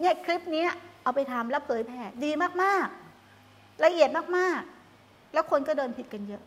[0.00, 0.66] เนี่ยคลิปนี้
[1.02, 2.30] เอาไปทำแล้วเผยแผ่ดี
[2.62, 6.42] มากๆ ละเอียดมากๆ แล้วคนก็เดินผิดกันเยอะ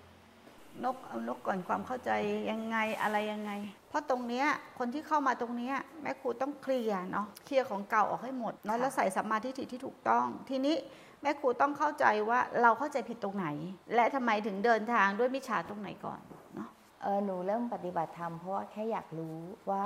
[0.83, 2.11] นกเอานกก่อนความเข้าใจ
[2.51, 3.51] ยังไงอะไรยังไง
[3.89, 4.47] เพราะตรงเนี้ย
[4.79, 10.76] คนที่เข้ามาตรงเนี้ยแม่ครูต้องเคลียร์เนาะเคลียร์ของเก่าออกให้หมดเนาะแล้วใส่สัมมาทิฏฐิที่ถูกต้อง ทีนี้
[11.22, 13.48] แม่ครูต้องเข้าใจว่าเราเข้าใจผิดตรงไหน
[13.96, 16.22] และทำไมถึงเดินทางด้วยมิจฉาตรงไหนก่อน
[16.56, 16.70] เนาะ
[17.02, 19.38] เออหนูเริ่มปฏิบัติธรรมเพราะว่าแค่อยากรู้
[19.72, 19.86] ว่า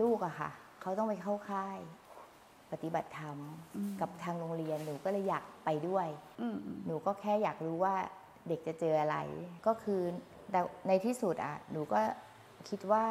[0.00, 0.50] ลูกอะค่ะ
[0.82, 1.78] เขาต้องไปเข้าค่าย
[2.72, 3.36] ปฏิบัติธรรม
[3.76, 6.06] อืมกับทางโรงเรียนหนูก็เลยอยากไปด้วย
[6.40, 7.94] อืมอืมหนูก็แค่อยากรู้ว่า
[8.48, 9.16] เด็กจะเจออะไร
[9.66, 10.00] ก็คือ
[10.50, 12.00] แต่ในที่สุดอะหนูก็
[12.68, 13.04] คิดว่า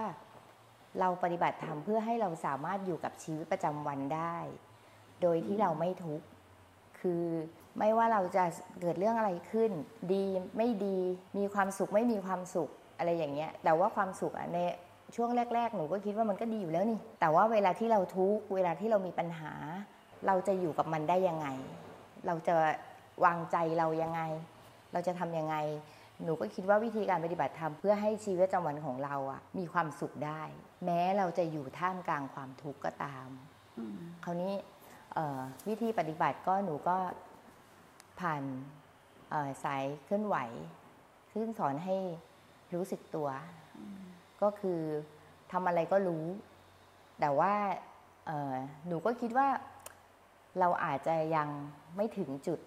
[0.99, 4.37] เราปฏิบัติธรรมเพื่อให้เราสามารถอยู่กับชีวิตประจำวันได้
[5.21, 6.25] โดยที่เราไม่ทุกข์
[6.99, 7.23] คือ
[7.79, 8.43] ไม่ว่าเราจะ
[8.81, 9.71] เกิดเรื่องอะไรขึ้น
[10.13, 10.23] ดี
[10.57, 10.99] ไม่ดี
[11.37, 14.57] มีความสุขไม่มีความสุขอะไรอย่างเงี้ยแต่ว่าความสุขอะใน
[15.15, 19.51] ช่วงแรก ๆ หนูก็คิดว่ามันก็ดีอยู่แล้วนี่ แต่ว่าเวลาที่เราทุกข์เวลาที่เรามีปัญหา
[20.27, 21.47] เราจะอยู่กับมันได้ยังไง
[22.27, 22.55] เราจะ
[23.25, 24.21] วางใจเรายังไง
[24.93, 25.55] เราจะทำยังไง
[26.23, 30.41] หนูก็คิดว่าวิธีการปฏิบัติธรรมเพื่อให้ชีวิตประจำวันของเราอะมีความสุขได้
[30.85, 33.27] แม้เราจะอยู่ท่ามกลางความทุกข์ก็ตาม
[33.77, 34.53] อืมคราวนี้
[35.13, 36.97] เอ่อวิธีปฏิบัติก็หนูก็
[38.19, 38.43] ผ่าน
[39.29, 40.37] เอ่อสายเคลื่อนไหว
[41.33, 41.97] ซึ่งสอนให้
[42.73, 43.27] รู้สึกตัว
[44.41, 44.79] ก็คือ
[45.51, 46.25] ทำอะไรก็รู้
[47.19, 47.53] แต่ว่า
[48.87, 49.47] หนูก็คิดว่า
[50.59, 51.47] เราอาจจะยัง
[51.95, 52.59] ไม่ถึงจุด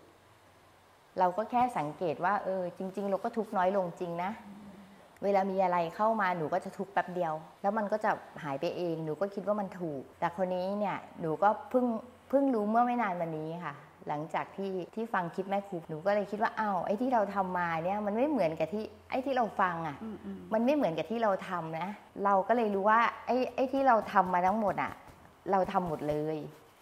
[1.19, 4.31] เราก็แค่สังเกตว่า เออ จริง ๆ เราก็ทุกน้อยลงจริงนะ
[5.25, 8.11] เวลามีอะไรเข้ามาหนูก็จะทุกแป๊บเดียว แล้วมันก็จะ
[8.43, 11.87] หายไปเอง หนูก็คิดว่ามันถูก แต่คนนี้เนี่ยหนูก็เพิ่ง
[12.29, 13.75] เพิ่งรู้เมื่อไม่นานมานี้ค่ะ
[14.09, 21.89] หลังจากที่ที่ฟังคลิปแม่ครูหนูก็เลยคิดว่าอ้าวไอ้ที่เราทำมาเนี่ยมันไม่เหมือนกับที่ไอ้ที่เราฟังอะอืมอืมมันไม่เหมือนกับที่เราทำนะ
[22.25, 24.93] เราก็เลยรู้ว่าไอ้ไอ้ที่เราทำมาทั้งหมดอะ
[25.51, 26.37] เราทำหมดเลย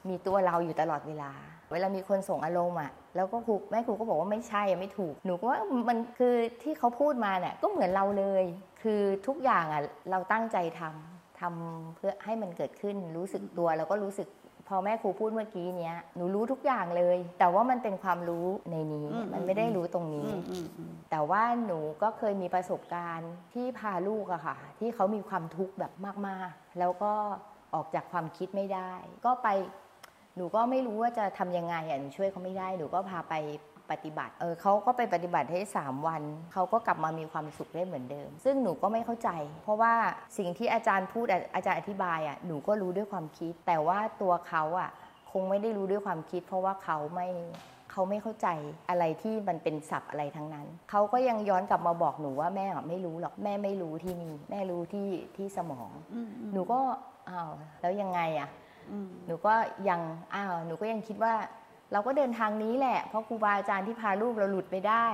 [0.08, 1.32] มีตัวเราอยู่ตลอดเวลา
[1.72, 8.44] เวลามีคนส่งอารมณ์อะแล้วก็ครูแม่ครูก็บอกว่าไม่ใช่อะไม่ถูกหนูก็ว่ามันคือที่เขาพูดมาเนี่ยก็เหมือนเราเลย
[8.82, 14.28] คือทุกอย่างอะเราตั้งใจทำทำเพื่อให้มันเกิดขึ้นรู้สึกตัวแล้วก็รู้สึก
[14.68, 25.92] พอแม่ครูพูดเมื่อกี้เนี้ยหนูรู้ทุกอย่างเลย แต่ว่ามันเป็นความรู้ในนี้อืมมันไม่ได้รู้ตรงนี้อืมอืมอืมแต่ว่าหนูก็เคยมีประสบการณ์ที่พาลูกอะค่ะ ที่เขามีความทุกข์แบบ
[26.26, 27.12] มากๆ แล้วก็
[27.74, 28.92] ออกจากความคิดไม่ได้
[29.24, 29.48] ก็ไป
[30.36, 33.34] หนูก็ไม่รู้ว่าจะทำยังไงอะหนูช่วยเขาไม่ได้ หนูก็พาไป
[33.90, 36.22] ปฏิบัติ เออเขาก็ไปปฏิบัติให้3วัน
[36.52, 39.30] เขาก็กลับมามีความสุขได้เหมือนเดิม ซึ่งหนูก็ไม่เข้าใจ
[39.62, 39.94] เพราะว่า
[40.38, 44.90] สิ่งที่อาจารย์พูดอาอาจารย์อธิบายอะหนูก็รู้ด้วยความคิด แต่ว่าตัวเขาอะ
[45.32, 47.28] คงไม่ได้รู้ด้วยความคิด เพราะว่าเขาไม่
[47.92, 48.48] เขาไม่เข้าใจ
[48.88, 56.78] อะไรที่มันเป็นศัพท์อะไรทั้งนั้น เขาก็ยังย้อนกลับมาบอกหนูว่าแม่อะไม่รู้หรอกแม่ไม่รู้ที่นี่แม่รู้ที่ที่สมองอืมอืมหนูก็
[57.30, 57.50] อ้าว
[57.80, 58.48] แล้วยังไงอะ
[58.90, 59.54] อืมหนูก็
[59.88, 60.00] ยัง
[60.34, 61.34] อ้าวหนูก็ยังคิดว่า
[61.92, 65.06] เราก็เดินทางนี้แหละ เพราะครูบาอาจารย์ที่พาลูกเราหลุดไปได้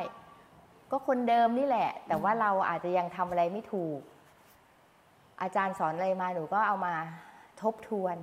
[0.90, 4.00] ก็คนเดิมนี่แหละ แต่ว่าเราอาจจะยังทำอะไรไม่ถูก
[5.42, 6.94] อาจารย์สอนอะไรมาหนูก็เอามา
[7.62, 8.16] ทบทวน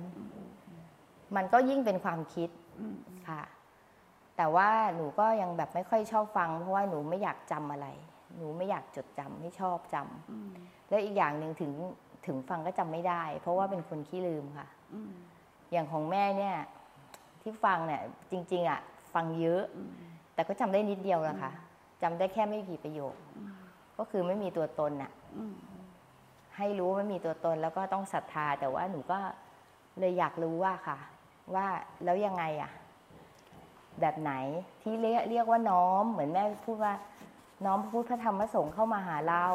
[1.36, 2.50] มันก็ยิ่งเป็นความคิด
[3.28, 3.42] ค่ะ
[4.36, 7.86] แต่ว่าหนูก็ยังแบบไม่ค่อยชอบฟัง เพราะว่าหนูไม่อยากจำอะไร
[8.36, 10.50] หนูไม่อยากจดจำไม่ชอบจำอืม
[10.88, 11.72] แล้วอีกอย่างหนึ่งถึง
[12.26, 14.68] ถึงฟังก็จำไม่ได้ เพราะว่าเป็นคนขี้ลืมค่ะ
[15.72, 16.56] อย่างของแม่เนี่ย
[17.42, 18.80] ที่ฟังเนี่ยจริง ๆ อะ
[19.14, 19.62] ฟังเยอะ
[20.34, 21.52] แต่ก็จำได้นิดเดียวนะคะ
[22.02, 23.14] จำได้แค่ไม่กี่ประโยค
[23.98, 25.12] ก็คือไม่มีตัวตนอะ
[26.56, 29.18] ให้รู้ว่าไม่มีตัวตนแล้วก็ต้องศรัทธา แต่ว่าหนูก็
[29.98, 30.98] เลยอยากรู้ว่าค่ะ
[31.54, 31.66] ว่า
[32.04, 32.70] แล้วยังไงอะ
[34.00, 34.32] แบบไหน
[34.82, 36.94] ที่เรียกเรียกว่าน้อม เหมือนแม่พูดว่า
[37.64, 39.46] น้อมพระพุทธพระธรรมพระสงฆ์เข้ามาหาเรา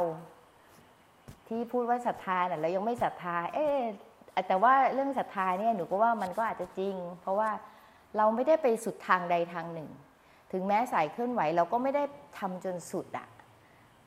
[1.48, 3.68] ที่พูดว่าศรัทธาเนี่ยเรายังไม่ศรัทธา เอ๊
[4.48, 7.50] แต่ว่าเรื่องศรัทธาเนี่ยหนูก็ว่ามันก็อาจจะจริง เพราะว่า
[8.18, 9.90] เราไม่ได้ไปสุดทางใดทางหนึ่ง
[10.52, 12.04] ถึงแม้สายเคลื่อนไหวเราก็ไม่ได้
[12.40, 13.28] ทำจนสุดอะ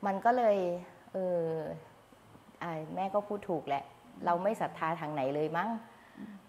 [0.05, 0.57] มันก็เลย
[1.13, 1.45] เออ
[2.63, 3.83] อ่าแม่ก็พูดถูกแหละ
[4.25, 5.69] เราไม่ศรัทธาทางไหนเลยมั้ง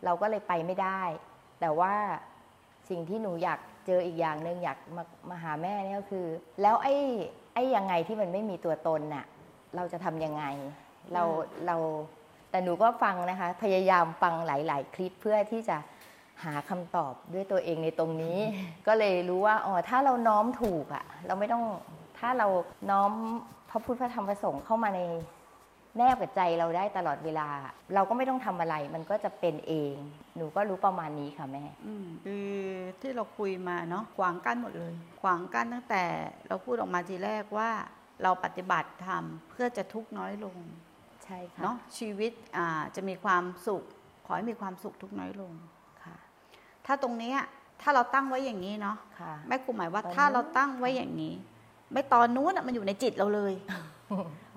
[0.04, 1.02] เราก็เลยไปไม่ได้
[1.60, 1.94] แต่ว่า
[2.88, 6.26] สิ่งที่หนูอยากเจออีกอย่างหนึ่งอยากมามาหาแม่เนี่ยก็คือ
[6.62, 6.96] แล้วไอ้
[7.54, 9.26] ไอ้ยังไงที่มันไม่มีตัวตนน่ะ
[9.76, 10.44] เราจะทำยังไง
[11.12, 11.22] เรา
[11.66, 11.76] เรา
[12.50, 15.76] แต่หนูก็ฟังนะคะ พยายามฟังหลาย ๆ คลิปเพื่อที่จะ
[16.42, 18.38] หาคำตอบด้วยตัวเองในตรงนี้
[18.86, 21.64] ก็เลยรู้ว่าอ๋อถ้าเราน้อมถูกอะ่ะ เราไม่ต้อง
[22.18, 22.48] ถ้าเรา
[22.90, 23.12] น้อม
[23.70, 25.00] พระพุทธพระธรรมพระสงฆ์เข้ามาใน
[25.98, 27.48] แนบกับใจเราได้ตลอดเวลา
[27.94, 29.94] เราก็ไม่ต้องทำอะไร มันก็จะเป็นเอง
[30.36, 32.48] หนูก็รู้ประมาณนี้ค่ะแม่อืมคือ
[33.00, 36.04] ที่เราคุยมาเนาะขวางกั้นหมดเลย ขวางกั้นตั้งแต่
[36.48, 37.70] เราพูดออกมาทีแรกว่า
[38.22, 40.56] เราปฏิบัติทำเพื่อจะทุกข์น้อยลง
[41.24, 43.82] ใช่ค่ะเนาะชีวิตอ่าจะมีความสุข
[44.26, 45.70] ขอให้มีความสุขทุกข์น้อยลงค่ะ
[46.92, 47.34] ถ้าาตรงนี้
[47.82, 51.34] ถ้าเราตั้งไว้อย่างนี้เนาะค่ะแม่ครูหมายว่าตอนนู้นถ้าเราตั้งไว้อย่างนี้
[51.92, 53.52] ไม่ตอนนู้นอะมันอยู่ในจิตเราเลย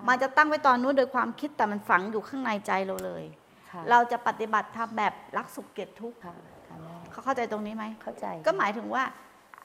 [0.08, 3.24] มันจะตั้งไว้ตอนนู้นโดยความคิดแต่มันฝังอยู่ข้างในใจเราเลย
[3.70, 6.34] ค่ะเราจะปฏิบัติทำแบบรักสุขเกลียรติทุกข์ค่ะ
[6.68, 9.04] ค่ะแม่เขาเข้าใจตรงนี้ไหมเข้าใจ ก็หมายถึงว่า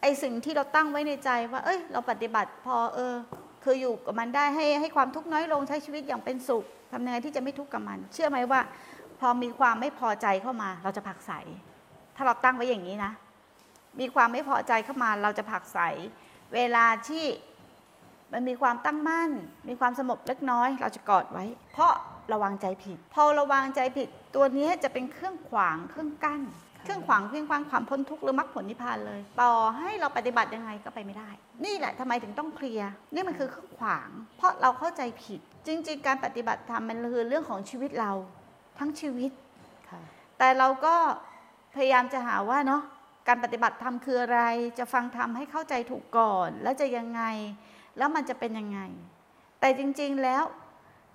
[0.02, 3.14] ไอสิ่งที่เราตั้งไว้ในใจว่า เอ้ย เราปฏิบัติพอเออ
[3.64, 8.62] คืออยู่กับมันได้ให้ให้ความทุกข์น้อยลงใช้ชีวิตอย่างเป็นสุขทำยังไงที่จะไม่ทุกข์กับมัน เชื่อไหมว่า
[9.20, 11.32] พอมีความไม่พอใจเข้ามา เราจะผลักใส
[11.71, 13.12] ถ้าเราตั้งไว้อย่างนี้นะ
[14.00, 15.80] มีความไม่พอใจเข้ามาเราจะผลักใส
[16.56, 17.26] เวลาที่
[18.34, 19.32] มันมีความตั้งมั่น
[19.70, 21.94] มีความสงบเล็กน้อย เราจะกอดไว้ เพราะ
[22.34, 26.42] ระวังใจผิด พอระวังใจผิด ตัวนี้จะเป็นเครื่องขวางเครื่องกั้น
[26.84, 31.30] เครื่องขวางเครื่องขวางความพ้นทุกข์หรือมรรคผลนิพพานเลย ต่อให้เราปฏิบัติยังไงก็ไปไม่ได้
[31.66, 38.12] นี่แหละทำไมถึงต้องเคลียร์ นี่มันคือเครื่องขวาง เพราะเราเข้าใจผิด จริง ๆ การปฏิบัติธรรมมันคือเรื่องของชีวิตเรา
[38.80, 39.32] ทั้งชีวิต
[39.90, 40.02] ค่ะ
[40.38, 40.96] แต่เราก็
[41.76, 42.82] พยายามจะหาว่าเนาะ
[43.28, 44.40] การปฏิบัติธรรมคืออะไร
[44.80, 47.22] จะฟังธรรมให้เข้าใจถูกก่อน แล้วจะยังไง
[47.98, 48.80] แล้วมันจะเป็นยังไง
[49.60, 50.44] แต่จริงๆแล้ว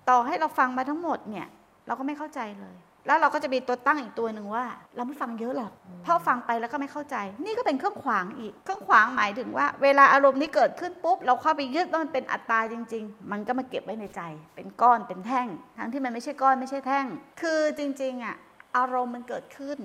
[0.09, 1.47] ต่อให้เราฟังมาทั้งหมดเนี่ย
[1.87, 2.77] เราก็ไม่เข้าใจเลย
[3.07, 4.65] แล้วเราก็จะมีตัวตั้งอีกตัวหนึ่งว่า
[4.95, 5.71] เราไม่ฟังเยอะหรอก
[6.03, 7.15] เพราะฟังไปแล้วก็ไม่เข้าใจ
[7.45, 14.21] นี่ก็เป็นเครื่องขวางอีก เครื่องขวางหมายถึงว่า เวลาอารมณ์นี้เกิดขึ้นปุ๊บ เราเข้าไปยึดว่ามันเป็นอัตตาจริง ๆ มันก็มาเก็บไว้ในใจ
[14.55, 17.05] เป็นก้อนเป็นแท่ง ทั้งที่มันไม่ใช่ก้อนไม่ใช่แท่ง
[17.41, 18.35] คือจริงๆอะ
[18.77, 19.77] อารมณ์มันเกิดขึ้น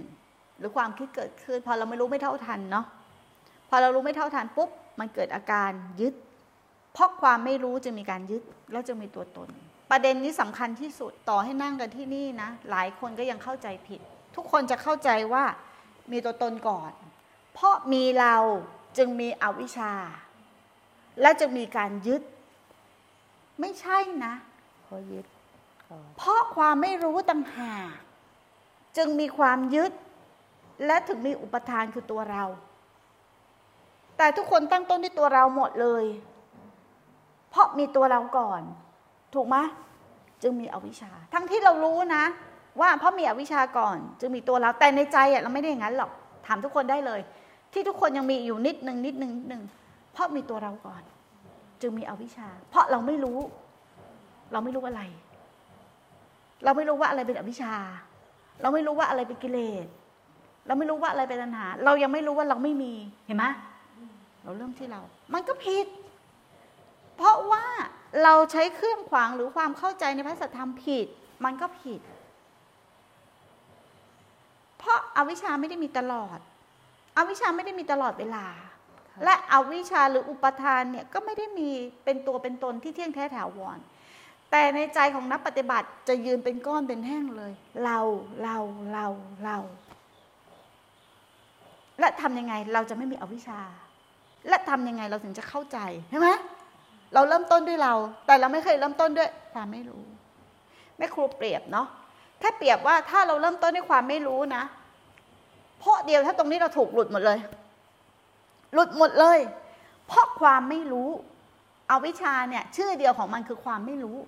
[0.59, 2.87] หรือความคิดเกิดขึ้น พอเราไม่รู้ไม่เท่าทันเนาะ
[3.69, 4.71] พอเรารู้ไม่เท่าทันปุ๊บ
[5.01, 5.71] มันเกิดอาการ
[6.01, 6.15] ยึด
[6.93, 9.49] เพราะความไม่รู้จึงมีการยึดแล้วจึงมีตัวตน
[9.91, 14.01] ประเด็นนี้สำคัญที่สุดต่อให้นั่งกันที่นี่นะ หลายคนก็ยังเข้าใจผิด
[14.37, 15.45] ทุกคนจะเข้าใจว่า
[16.13, 16.93] มีตัวตนก่อน
[17.55, 18.37] เพราะมีเรา
[18.99, 19.93] จึงมีอวิชชา
[21.21, 22.23] และจึงมีการยึด
[23.61, 24.35] ไม่ใช่นะ
[24.85, 25.27] เพราะยึด
[26.17, 27.95] เพราะความไม่รู้ต่างหาก
[28.97, 29.93] จึงมีความยึด
[30.87, 32.45] และถึงมีอุปทานคือตัวเรา
[34.17, 36.05] แต่ทุกคนตั้งต้นที่ตัวเราหมดเลย
[37.51, 38.63] เพราะมีตัวเราก่อน
[39.35, 39.57] ถูกไหม
[40.43, 42.25] จึงมีอวิชชา ทั้งที่เรารู้นะ
[42.81, 46.11] ว่าเพราะมีอวิชชาก่อน จึงมีตัวเราแต่ในใจอะเราไม่ได้อย่างนั้นหรอก
[46.47, 47.21] ถามทุกคนได้เลย
[47.73, 49.63] ที่ทุกคนยังมีอยู่นิดหนึ่งนิดหนึ่งหนึ่ง
[50.13, 51.03] เพราะมีตัวเราก่อน
[51.83, 53.39] จึงมีอวิชชา เพราะเราไม่รู้
[54.53, 55.03] เราไม่รู้อะไร
[56.65, 57.75] เราไม่รู้ว่าอะไรเป็นอวิชชา
[58.61, 59.87] เราไม่รู้ว่าอะไรเป็นกิเลส
[60.67, 62.93] เราไม่รู้ว่าอะไรเป็นตัณหา เรายังไม่รู้ว่าเราไม่มี
[63.27, 63.45] เห็นไหม
[64.45, 65.01] เราเริ่มที่เรา
[65.35, 65.87] มันก็ผิด
[67.17, 67.65] เพราะว่า
[68.23, 71.07] เราใช้เครื่องขวางหรือความเข้าใจในพระสัทธรรมผิด
[71.45, 72.01] มันก็ผิด
[74.79, 76.39] เพราะอาวิชชาไม่ได้มีตลอด
[77.17, 78.47] อวิชชาไม่ได้มีตลอดเวลา
[79.25, 81.69] และอวิชชาหรืออุปทานเนี่ยก็ไม่ได้มี
[82.05, 83.79] เป็นตัวเป็นตนที่เที่ยงแท้ถาวร
[84.51, 87.53] แต่ในใจของนักปฏิบัติจะยืนเป็นก้อนเป็นแท่งเลย
[87.85, 87.99] เรา
[88.43, 88.57] เรา
[88.93, 89.07] เรา
[89.45, 89.59] เรา
[92.01, 93.61] และทำยังไงเราจะไม่มีอวิชชา
[94.49, 95.79] และทำยังไงเราถึงจะเข้าใจ
[96.11, 96.29] ใช่ไหม
[97.15, 97.95] เราเริ่มต้นด้วยเรา
[98.27, 100.03] แต่เราไม่เคยเริ่มต้นด้วยความไม่รู้
[100.99, 101.87] แม่ครูเปรียบเนาะ
[102.41, 104.63] แค่เปรียบว่าถ้าเราเริ่มต้นด้วยความไม่รู้นะ
[105.79, 107.39] เพราะเดียวถ้าตรงนี้เราถูกหลุดหมดเลย
[108.75, 109.39] หลุดหมดเลย
[110.07, 111.11] เพราะความไม่รู้
[111.89, 114.19] เอาวิชาเนี่ยชื่อเดียวของมันคือความไม่รู้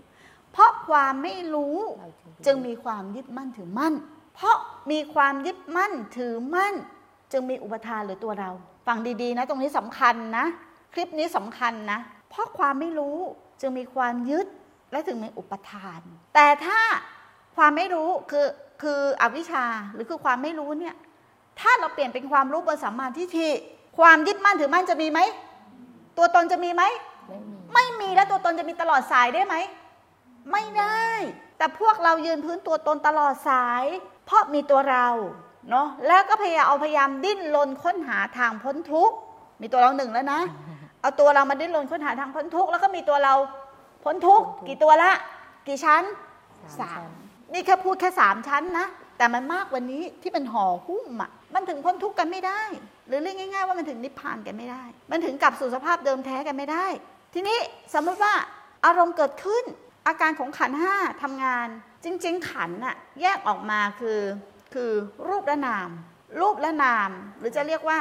[0.53, 1.77] เพราะความไม่รู้
[2.47, 3.95] จึงมีความยึดมั่นถือมั่น
[4.35, 4.57] เพราะ
[4.91, 6.75] มีความยึดมั่นถือมั่น
[7.35, 8.51] จึงมีอุปทานหรือตัวเรา
[8.87, 10.47] ฟังดีๆ นะ ตรงนี้สำคัญนะ
[10.95, 11.99] คลิปนี้สำคัญนะ
[12.31, 13.19] เพราะความไม่รู้
[13.61, 14.47] จึงมีความยึด
[14.93, 16.01] และถึงมีอุปทาน
[16.35, 16.81] แต่ถ้า
[17.57, 18.47] ความไม่รู้คือ
[18.83, 20.95] คืออวิชชาหรือคือความไม่รู้เนี่ย
[21.61, 23.51] ถ้าเราเปลี่ยนเป็นความรู้บนสัมมาทิฏฐิ
[23.99, 25.21] ความยึดมั่นถือมั่นจะมีไหม
[26.19, 26.83] ตัวตนจะมีไหม
[27.29, 29.57] ไม่มีไม่มีแล้วตัวตนจะมีตลอดสายได้ไหม
[30.53, 31.03] ไม่ได้
[31.59, 33.85] แต่พวกเรายืนพื้นตัวตนตลอดสาย
[34.27, 35.09] เพราะมีตัวเรา
[35.71, 39.17] เนาะแล้วก็พยายามเอาพยายามดิ้นรนค้นหาทางพ้นทุกข์
[39.61, 40.41] มีตัวเราหนึ่งแล้วนะ
[41.01, 43.35] เอาตัวเรามาดิ้นรนค้นหาทางพ้นทุกข์แล้วก็มีตัวเรา
[44.05, 45.13] พ้นทุกข์กี่ตัวละ
[45.69, 46.03] กี่ชั้น
[46.81, 47.11] สามชั้น
[47.53, 48.87] นี่แค่พูดแค่สามชั้นนะ
[49.19, 52.61] แต่มันมากกว่านี้ที่มันห่อหุ้มอะมันถึงพ้นทุกข์กันไม่ได้
[53.07, 56.87] หรือเรียกง่าย ๆ ว่ามันถึงนิพพานกันไม่ได้ มันถึงกลับสู่สภาพเดิมแท้กันไม่ได้
[57.35, 57.59] ทีนี้
[57.95, 58.35] สมมติว่า
[58.87, 59.65] อารมณ์เกิดขึ้น
[60.07, 61.69] อาการของขันธ์ห้าทำงาน
[62.05, 64.19] จริง ๆ ขันธ์น่ะแยกออกมาคือ
[64.75, 64.93] คือ
[65.29, 65.89] รูปและนาม
[66.41, 67.99] รูปและนาม หรือจะเรียกว่า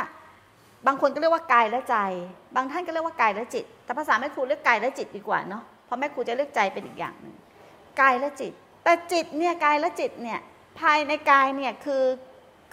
[0.87, 1.97] บางคนก็เรียกว่ากายและใจ
[2.55, 7.35] บางท่านก็เรียกว่ากายและจิต แต่ภาษาแม่ครูเรียกกายและจิตดีกว่าเนาะเพราะแม่ครูจะเรียกใจเป็นอีกอย่างหนึ่ง
[8.01, 8.53] กายและจิต
[8.83, 10.39] แต่จิตเนี่ยกายและจิตเนี่ย
[10.79, 12.03] ภายในกายเนี่ยคือ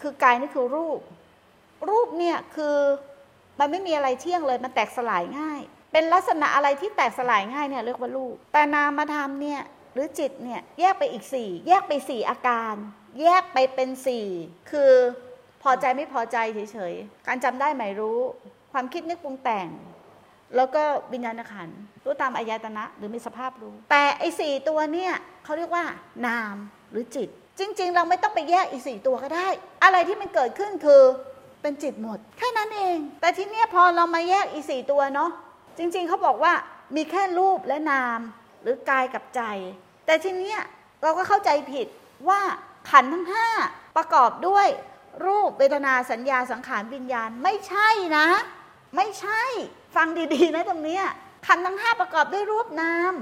[0.01, 1.01] คือกายนี่คือรูป
[1.91, 2.77] รูปเนี่ยคือ
[3.59, 5.61] มันไม่มีอะไรเที่ยงเลยมันแตกสลายง่าย
[5.93, 9.61] เป็นลักษณะอะไรที่แตกสลายง่ายเนี่ยเรียกว่ารูป แต่นามธรรมเนี่ย
[9.93, 12.75] หรือจิตเนี่ยแยกไปอีกสี่แยกไปสี่อาการ
[13.23, 14.27] แยกไปเป็นสี่
[14.71, 14.93] คือ
[15.63, 16.37] พอใจไม่พอใจ
[16.73, 18.21] เฉยๆ การจำได้หมายรู้
[18.73, 19.69] ความคิดนึกปรุงแต่ง
[20.57, 21.69] แล้วก็วิญญาณขัน
[22.05, 25.13] รู้ตามอายตนะหรือมีสภาพรู้ แต่ไอ้สี่ตัวเนี่ย
[25.45, 25.85] เขาเรียกว่า
[26.27, 26.57] นาม
[26.91, 29.49] หรือจิต จริง ๆ เราไม่ต้องไปแยกอีสี่ตัวก็ได้
[29.85, 31.03] อะไรที่มันเกิดขึ้นคือ
[31.63, 35.31] เป็นจิตหมด แค่นั้นเอง แต่ทีเนี้ยพอเรามาแยกอีสี่ตัวเนาะ
[35.79, 36.53] จริง ๆเขาบอกว่า
[36.97, 38.21] มีแค่รูปและนาม
[38.63, 39.43] หรือกายกับใจ
[40.07, 40.61] แต่ทีเนี้ย
[41.03, 41.87] เราก็เข้าใจผิด
[42.29, 42.41] ว่า
[42.91, 43.47] ขันทั้งห้า
[43.97, 44.67] ประกอบด้วย
[45.27, 48.29] รูปเวทนาสัญญาสังขารวิญญาณไม่ใช่นะ
[48.97, 49.43] ไม่ใช่
[49.97, 50.99] ฟังดีๆนะตรงนี้
[51.47, 53.15] ขันทั้งห้าประกอบด้วยรูปนาม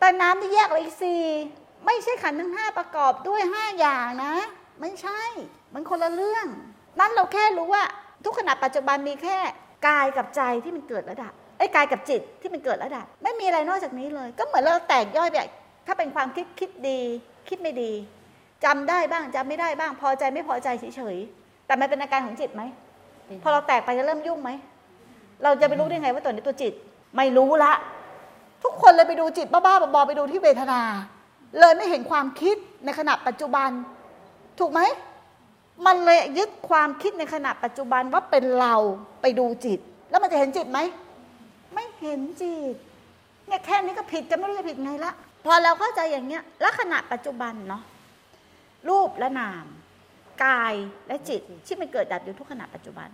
[0.00, 1.24] แต่นามที่แยกออกอีกสี่
[1.86, 4.34] ไม่ใช่ขันทั้งห้าประกอบด้วยห้าอย่างนะ
[4.80, 5.20] ไม่ใช่
[5.74, 6.46] มันคนละเรื่อง
[7.00, 7.84] นั้นเราแค่รู้ว่า
[8.24, 9.38] ทุกขณะปัจจุบันมีแค่
[9.88, 15.46] กายกับใจที่มันเกิดระดับไอ้กายกับจิตที่มันเกิดระดับ ไม่มีอะไรนอกจากนี้เลย ก็เหมือนเราแตกย่อยแบบ
[15.86, 17.00] ถ้าเป็นความคิดคิดดี
[17.48, 17.92] คิดไม่ดี
[18.64, 22.62] จำได้บ้างจำไม่ได้บ้าง พอใจไม่พอใจเฉยๆแต่มันเป็นอาการของจิตไหม
[23.42, 24.50] พอเราแตกไปจะเริ่มยุ่งไหม
[25.42, 26.72] เราจะไปรู้ได้ไงว่าตัวนี้ตัวจิต
[27.16, 27.72] ไม่รู้ละ
[28.64, 30.80] ทุกคนเลยไปดูจิตบ้าๆบอๆไปดูที่เวทนา
[31.58, 33.70] เลยไม่เห็นความคิดในขณะปัจจุบัน
[34.58, 34.80] ถูกไหม
[35.86, 38.74] มันเลยยึดความคิดในขณะปัจจุบันว่าเป็นเรา
[39.22, 39.78] ไปดูจิต
[40.10, 40.78] แล้วมันจะเห็นจิตไหม
[41.74, 42.74] ไม่เห็นจิต
[43.46, 45.12] เนี่ยแค่นี้ก็ผิดจะไม่รู้จะผิดไงละ
[45.44, 47.82] พอเราเข้าใจอย่างเนี้ยแล้วขณะปัจจุบันเนาะ
[48.88, 49.64] รูปและนาม
[50.44, 50.74] กาย
[51.08, 53.08] และจิตที่มันเกิดดับอยู่ทุกขณะปัจจุบัน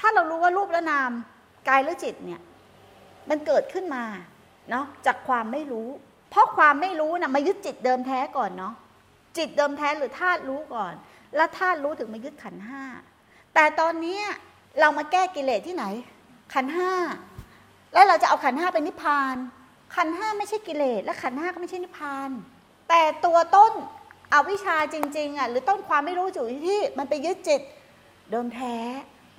[0.00, 1.10] ถ้าเรารู้ว่ารูปและนาม
[1.68, 2.40] กายและจิตเนี่ย
[3.30, 4.04] มันเกิดขึ้นมา
[4.70, 5.88] เนาะจากความไม่รู้
[6.30, 8.74] เพราะความไม่รู้นะมายึดจิตเดิมแท้ก่อนเนาะ
[9.38, 10.92] จิตเดิมแท้หรือธาตุรู้ก่อน
[11.36, 12.82] แล้วธาตุรู้ถึงมายึดขันห้า
[13.54, 14.20] แต่ตอนนี้
[14.80, 15.84] เรามาแก้กิเลสที่ไหน
[16.54, 16.92] ขันห้า
[17.92, 19.36] แล้วเราจะเอาขันห้าเป็นนิพพาน
[19.96, 22.30] ขันห้าไม่ใช่กิเลสและขันห้าก็ไม่ใช่นิพพาน
[22.88, 23.72] แต่ตัวต้น
[24.32, 27.60] อวิชชาจริงๆอะหรือต้นความไม่รู้อยู่ที่มันไปยึดจิต
[28.30, 28.76] เดิมแท้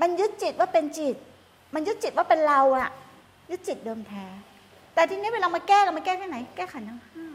[0.01, 1.15] มันยึดจิตว่าเป็นจิต
[1.73, 2.89] มันยึดจิตว่าเป็นเราอะ
[3.51, 4.25] ยึดจิตเดิมแท้
[4.93, 7.25] แต่ทีนี้เวลามาแก้เรามาแก้ที่ไหน แก้ขันทั้งห้า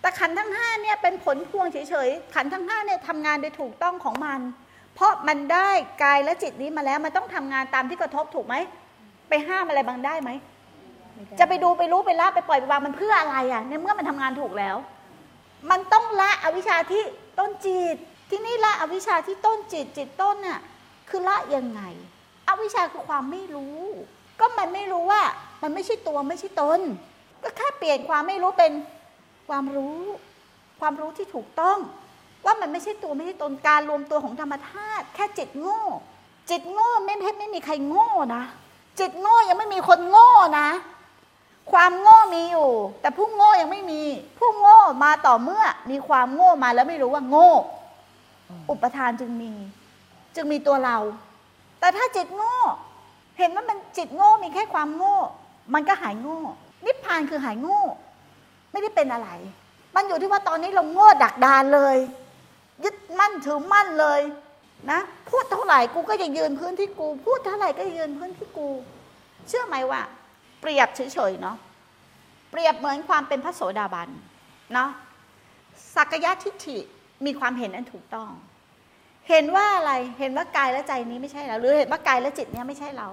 [0.00, 4.40] แต่ขันทั้งห้าเนี่ยเป็นผลพวงเฉยๆขันทั้งห้าเนี่ยทำงานโดยถูกต้องของมัน
[4.94, 5.68] เพราะมันได้
[6.02, 8.54] กายและจิตนี้มาแล้วมันต้องทำงานตามที่กระทบถูกไหม
[9.28, 10.30] ไปห้ามอะไรบางได้ไหม
[11.38, 14.76] จะไปดูไปรู้ไปละไปปล่อยไปวางมันเพื่ออะไรอะในเมื่อมันทำงานถูกแล้ว
[15.70, 17.02] มันต้องละอวิชชาที่
[17.38, 17.96] ต้นจิต
[18.30, 20.60] ที่นี่ละอวิชชาที่ต้นจิตจิตต้นน่ะ
[21.08, 21.80] คือละยังไง
[22.48, 23.80] อวิชชาคือความไม่รู้
[24.40, 25.22] ก็มันไม่รู้ว่า
[25.62, 26.80] มันไม่ใช่ตัวไม่ใช่ตน
[27.42, 28.72] ก็แค่เปลี่ยนความไม่รู้เป็น
[29.48, 29.98] ความรู้
[30.80, 31.78] ความรู้ที่ถูกต้อง
[32.44, 35.82] ว่ามันไม่ใช่ตัวไม่ใช่ตนการรวมตัวของธรรมธาตุแค่จิตโง่
[36.50, 38.42] จิตโง่ไม่ไม่ไม่มีใครโง่นะ
[39.00, 40.68] จิตโง่ยังไม่มีคนโง่นะ
[41.72, 42.70] ความโง่มีอยู่
[43.00, 44.02] แต่ผู้โง่ยังไม่มี
[44.38, 47.50] ผู้โง่มาต่อเมื่อมีความโง่มาแล้วไม่รู้ว่าโง่
[48.70, 49.52] อุปทานจึงมี
[50.34, 50.98] จึงมีตัวเรา
[51.80, 52.56] แต่ถ้าจิตโง่
[53.38, 55.16] เห็นว่ามันจิตโง่มีแค่ความโง่
[55.74, 56.40] มันก็หายโง่
[56.84, 57.80] นิพพานคือหายโง่
[58.72, 59.28] ไม่ได้เป็นอะไร
[59.94, 61.96] มันอยู่ที่ว่าตอนนี้เราโง่ดักดานเลย
[62.84, 64.20] ยึดมั่นถือมั่นเลย
[64.90, 68.68] นะพูดเท่าไหร่กูก็ยังยืนพื้นที่กู พูดเท่าไหร่ก็ยืนพื้นที่กู
[69.48, 70.02] เชื่อไหมว่า
[70.60, 71.00] เปรียบเฉ
[71.30, 71.56] ยๆเนาะ
[72.50, 74.08] เปรียบเหมือนความเป็นพระโสดาบัน
[74.74, 74.90] เนาะ
[75.94, 76.78] สักยะทิฏฐิ
[77.24, 78.30] มีความเห็นอันถูกต้อง
[79.28, 83.08] เห็นว่าอะไรเห็นว่ากายและใจนี้ไม่ใช่เราหรือเห็นว่ากายและจิตเนี้ยไม่ใช่เรา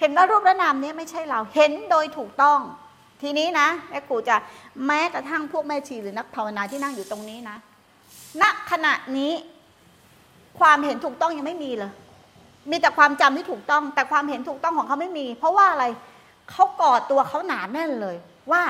[0.00, 2.60] เห็นว่ารูปและนามเนี้ยไม่ใช่เรา เห็นโดยถูกต้อง
[3.22, 4.36] ทีนี้นะแม่ครูจะ
[4.86, 7.56] แม้กระทั่งพวกแม่ชีหรือนักภาวนาที่นั่งอยู่ตรงนี้นะ
[8.40, 9.32] ณขณะนี้
[10.58, 11.92] ความเห็นถูกต้องยังไม่มีเลย
[12.70, 15.84] มีแต่ความจำที่ถูกต้อง แต่ความเห็นถูกต้องของเขาไม่มี เพราะว่าอะไร
[16.52, 18.16] เขากอดตัวเขาหนาแน่นเลย
[18.52, 18.62] ว่า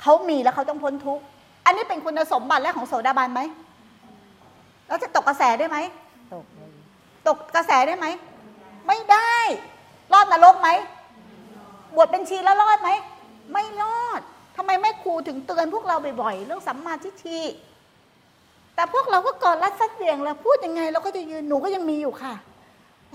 [0.00, 1.24] เขามีแล้วเขาต้องพ้นทุกข์
[1.64, 3.40] อันนี้เป็นคุณสมบัติแรกของโสดาบันไหม
[4.88, 5.78] เราจะตกกระแสได้ไหม
[6.32, 6.44] ตก
[7.28, 8.06] ตกกระแสได้ไหม
[8.86, 9.34] ไม่ได้
[10.12, 10.68] รอดนรกไหม
[11.94, 12.90] บวชเป็นชีแล้วรอดไหม
[13.52, 14.20] ไม่รอด
[14.56, 17.40] ทำไมแม่ครูถึงเตือนพวกเราบ่อยๆเรื่องสัมมาทิฏฐิ
[18.74, 22.34] แต่พวกเราก็กอดรัดสัดเสียงแล้วพูดยังไงเราก็จะยืนหนูก็ยังมีอยู่ค่ะ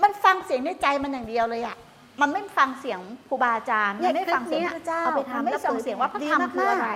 [0.01, 1.75] มันฟังเสียงในใจมันอย่างเดียวเลยอะ
[2.21, 6.91] มันไม่ฟังเสียงครูบาอาจารย์มันไม่ฟังเสียงพระเจ้าเอาไปทำมันไม่ฟังเสียงว่าพระธรรมคืออะไร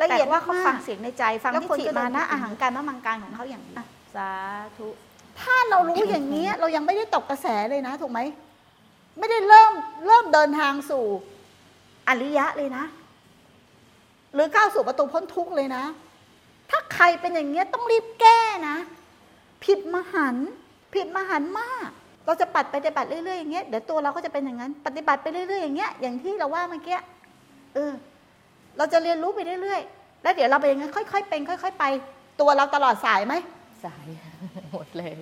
[0.00, 3.76] ละละเอีเอียยดดว่าว่าเขาเขาฟัฟังงเสีเสียยงงในใจ ฟังแล้วทิฏคนฐิก็เดินมานะไปอาหังการมะมังการของเขาอย่างนี้
[4.14, 4.30] สา
[4.76, 4.88] ธุ
[5.40, 8.20] ถ้าเรารู้อย่างนี้เรายังไม่ได้ตกกระแสเลยนะ ถูกไหม
[9.18, 9.72] ไม่ได้เริ่ม
[10.06, 11.04] เริ่มเดินทางสู่
[12.08, 12.84] อริยะเลยนะ
[14.34, 15.84] หรือก้าวสู่ประตูพ้นทุกข์เลยนะ
[16.70, 18.76] ถ้าใครเป็นอย่างเงี้ยต้องรีบแก้นะ
[19.64, 20.48] ผิดมหันต์
[20.94, 21.90] ผิดมหันต์มาก
[22.26, 26.98] เราจะปัดไปฏิบัติเรื่อยๆอย่างเงี้ยเดี๋ยวตัวเราก็จะเป็นอย่างนั้น ปฏิบัติไปเรื่อยๆอย่างเงี้ยอย่างที่เราว่าเมื่อกี้
[27.74, 27.92] เออ
[28.76, 31.84] เราจะเรียนรู้ไปเรื่อยๆแล้วเดี๋ยวเราไปอย่างนั้นค่อย ๆ เป็น ค่อย ๆ ไป
[32.40, 33.34] ตัวเราตลอดสายไหม
[33.84, 34.06] สาย
[34.72, 35.20] หมดเลย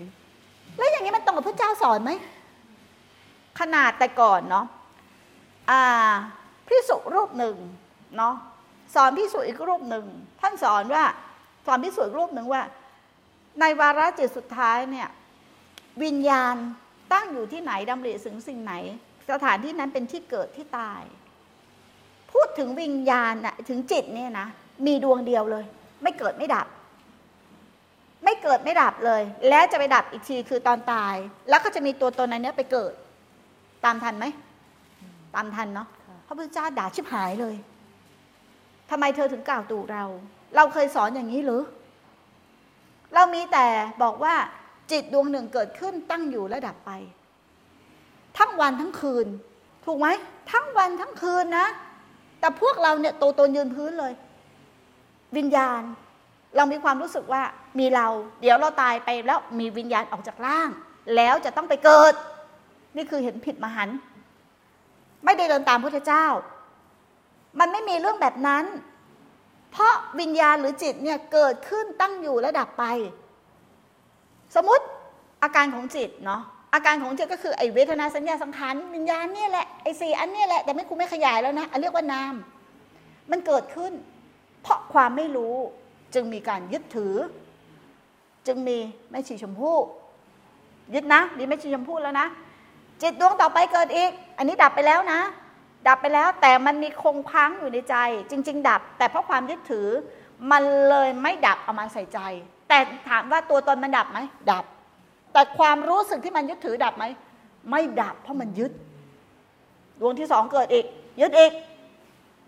[0.78, 2.10] แล้วอย่างนี้มันตรงกับพระเจ้าสอนไหม
[3.60, 4.66] ขนาดแต่ก่อนเนาะ
[5.70, 5.82] อ่า
[6.68, 7.56] พิสุรูปหนึ่ง
[8.16, 8.34] เนาะ
[8.94, 10.04] สอนพิสุอีกรูปหนึ่ง
[10.40, 11.04] ท่านสอนว่า
[11.66, 12.62] สอนพิสุอีกรูปหนึ่งว่า
[13.60, 15.08] ในวาระจิตสุดท้ายเนี่ย
[16.02, 16.56] วิญญาณ
[17.12, 18.74] ตั้งอยู่ที่ไหนดำริถึงสิ่งไหน
[19.30, 21.02] สถานที่นั้นเป็นที่เกิดที่ตาย
[22.32, 24.46] พูดถึงวิญญาณน่ะถึงจิตเนี่ยนะ
[24.86, 25.64] มีดวงเดียวเลย
[26.02, 26.66] ไม่เกิดไม่ดับ
[28.24, 31.14] ไม่เกิดไม่ดับเลย แล้วจะไปดับอีกทีคือตอนตาย
[31.48, 32.92] แล้วก็จะมีตัวตนนั้นเนี้ยไปเกิด
[33.84, 34.26] ตามทันไหม
[35.34, 35.88] ตามทันเนาะ
[36.26, 37.56] พระพุทธเจ้าด่าชิบหายเลย
[38.90, 40.04] ทำไมเธอถึงกล่าวตู่เรา
[40.56, 41.62] เราเคยสอนอย่างนี้หรือ
[43.14, 43.66] เรามีแต่
[44.02, 44.34] บอกว่า
[44.90, 46.90] จิตดวงหนึ่งเกิดขึ้นตั้งอยู่และดับไป
[48.38, 49.26] ทั้งวันทั้งคืน
[49.84, 50.08] ถูกไหม
[50.52, 51.66] ทั้งวันทั้งคืนนะ
[52.40, 54.12] แต่พวกเราเนี่ยโตตนยืนพื้นเลย
[55.36, 55.82] วิญญาณ
[56.56, 57.42] เรามีความรู้สึกว่า
[57.78, 58.06] มีเรา
[58.40, 60.68] เดี๋ยวเราตายไปแล้วมีวิญญาณออกจากร่าง
[61.16, 62.14] แล้วจะต้องไปเกิด
[62.96, 63.88] นี่คือเห็นผิดมหัน
[65.24, 66.26] ไม่ได้เดินตามพระเจ้า
[67.60, 68.64] มันไม่มีเรื่องแบบนั้น
[69.72, 72.84] เพราะวิญญาณหรือจิตเนี่ยเกิดขึ้นตั้งอยู่และดับไป
[74.54, 74.84] สมมติ
[75.42, 76.42] อาการของจิตเนาะ
[76.74, 82.34] อาการของจิตก็คือไอเวทนาสัญญาสังขารวิญญาณเนี่ยแหละไอสี่อันเนี่ยแหละแต่ไม่คุณไม่ขยายแล้วนะเรียกว่านาม
[83.30, 83.92] มันเกิดขึ้น
[84.62, 85.56] เพราะความไม่รู้
[86.14, 87.14] จึงมีการยึดถือ
[88.46, 88.78] จึงมี
[89.10, 89.78] แม่ชีชมพู่
[90.94, 92.26] ยึดนะมีแม่ชีชมพู่แล้วนะ
[93.02, 95.20] จิตดวงต่อไปเกิดอีก อันนี้ดับไปแล้วนะ
[95.88, 97.96] ดับไปแล้วแต่มันมีคงค้างอยู่ในใจ
[98.30, 99.88] จริง ๆ ดับ แต่เพราะความยึดถือ
[100.50, 102.18] มันเลยไม่ดับเอามาใส่ใจ
[102.68, 102.78] แต่
[103.08, 104.18] ถามว่าตัวตนมันดับไหม
[104.52, 104.64] ดับ
[105.32, 107.04] แต่ความรู้สึกที่มันยึดถือดับไหม
[107.70, 108.72] ไม่ดับเพราะมันยึด
[110.00, 110.86] ดวงที่สองเกิดอีก
[111.20, 111.52] ยึดอีก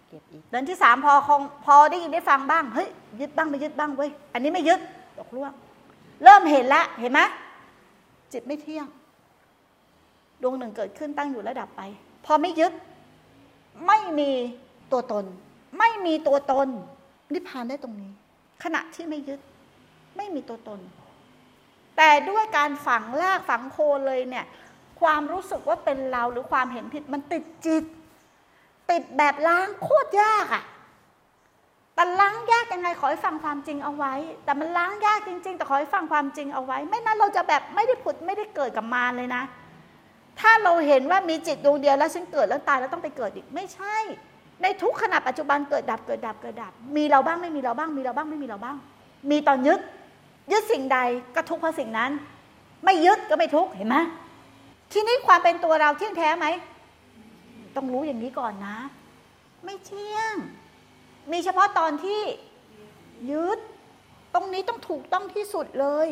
[0.08, 2.88] เก็บอีกเดือนที่สามพอคงพอได้ยินได้ฟังบ้างเฮ้ย
[3.20, 4.80] ยึดบ้างไม่ยึดบ้างเว้ยอันนี้ไม่ยึด
[5.18, 5.52] ตกล่วง
[6.24, 7.20] เริ่มเห็นละเห็นไหม
[8.32, 8.86] จิตไม่เที่ยง
[10.42, 11.82] ดวงหนึ่งเกิดขึ้นตั้งอยู่ระดับไป
[12.24, 12.72] พอไม่ยึด
[13.86, 14.30] ไม่มี
[14.92, 15.24] ตัวตน
[15.78, 16.68] ไม่มีตัวตน
[17.32, 18.12] นิพพานได้ตรงนี้
[18.62, 19.40] ขณะที่ไม่ยึด
[20.16, 20.80] ไม่มีตัวตน
[21.96, 24.46] แต่ด้วยการฝังลากฝังโคนเลยเนี่ย
[25.00, 27.84] ความรู้สึกว่าเป็นเราหรือความเห็นผิดมันติดจิต
[28.90, 30.64] ติดแบบล้างโคตรยากอะ
[31.94, 39.42] แต่ล้างยากยังไงขอให้ฟังความจริงเอาไว้ แต่มันล้างยากจริง ๆ แต่ขอให้ฟังความจริงเอาไว้ ไม่นั้นเราจะแบบไม่ได้ผุดไม่ได้เกิดกับมารเลยนะ
[40.40, 43.96] ถ้าเราเห็นว่ามีจิตดวงเดียวแล้วฉันเกิดแล้วตายแล้วต้องไปเกิดอีกไม่ใช่
[44.62, 48.76] ในทุกขณะปัจจุบันเกิดดับเกิดดับเกิดดับ มีเราบ้างไม่มีเราบ้าง มีเราบ้างไม่มีเราบ้าง
[49.30, 49.80] มีตอนยึด
[50.50, 50.98] ยึดสิ่งใด
[51.34, 52.10] ก็ทุกข์เพราะสิ่งนั้น
[52.84, 53.96] ไม่ยึดก็ไม่ทุกข์เห็นไหม
[54.92, 56.46] ทีนี้ความเป็นตัวเราเที่ยงแท้ไหม
[57.76, 58.76] ต้องรู้อย่างนี้ก่อนนะ
[59.64, 60.34] ไม่เที่ยง
[61.32, 62.20] มีเฉพาะตอนที่
[63.30, 63.58] ยึด
[64.34, 66.08] ตรงนี้ต้องถูกต้องที่สุดเลย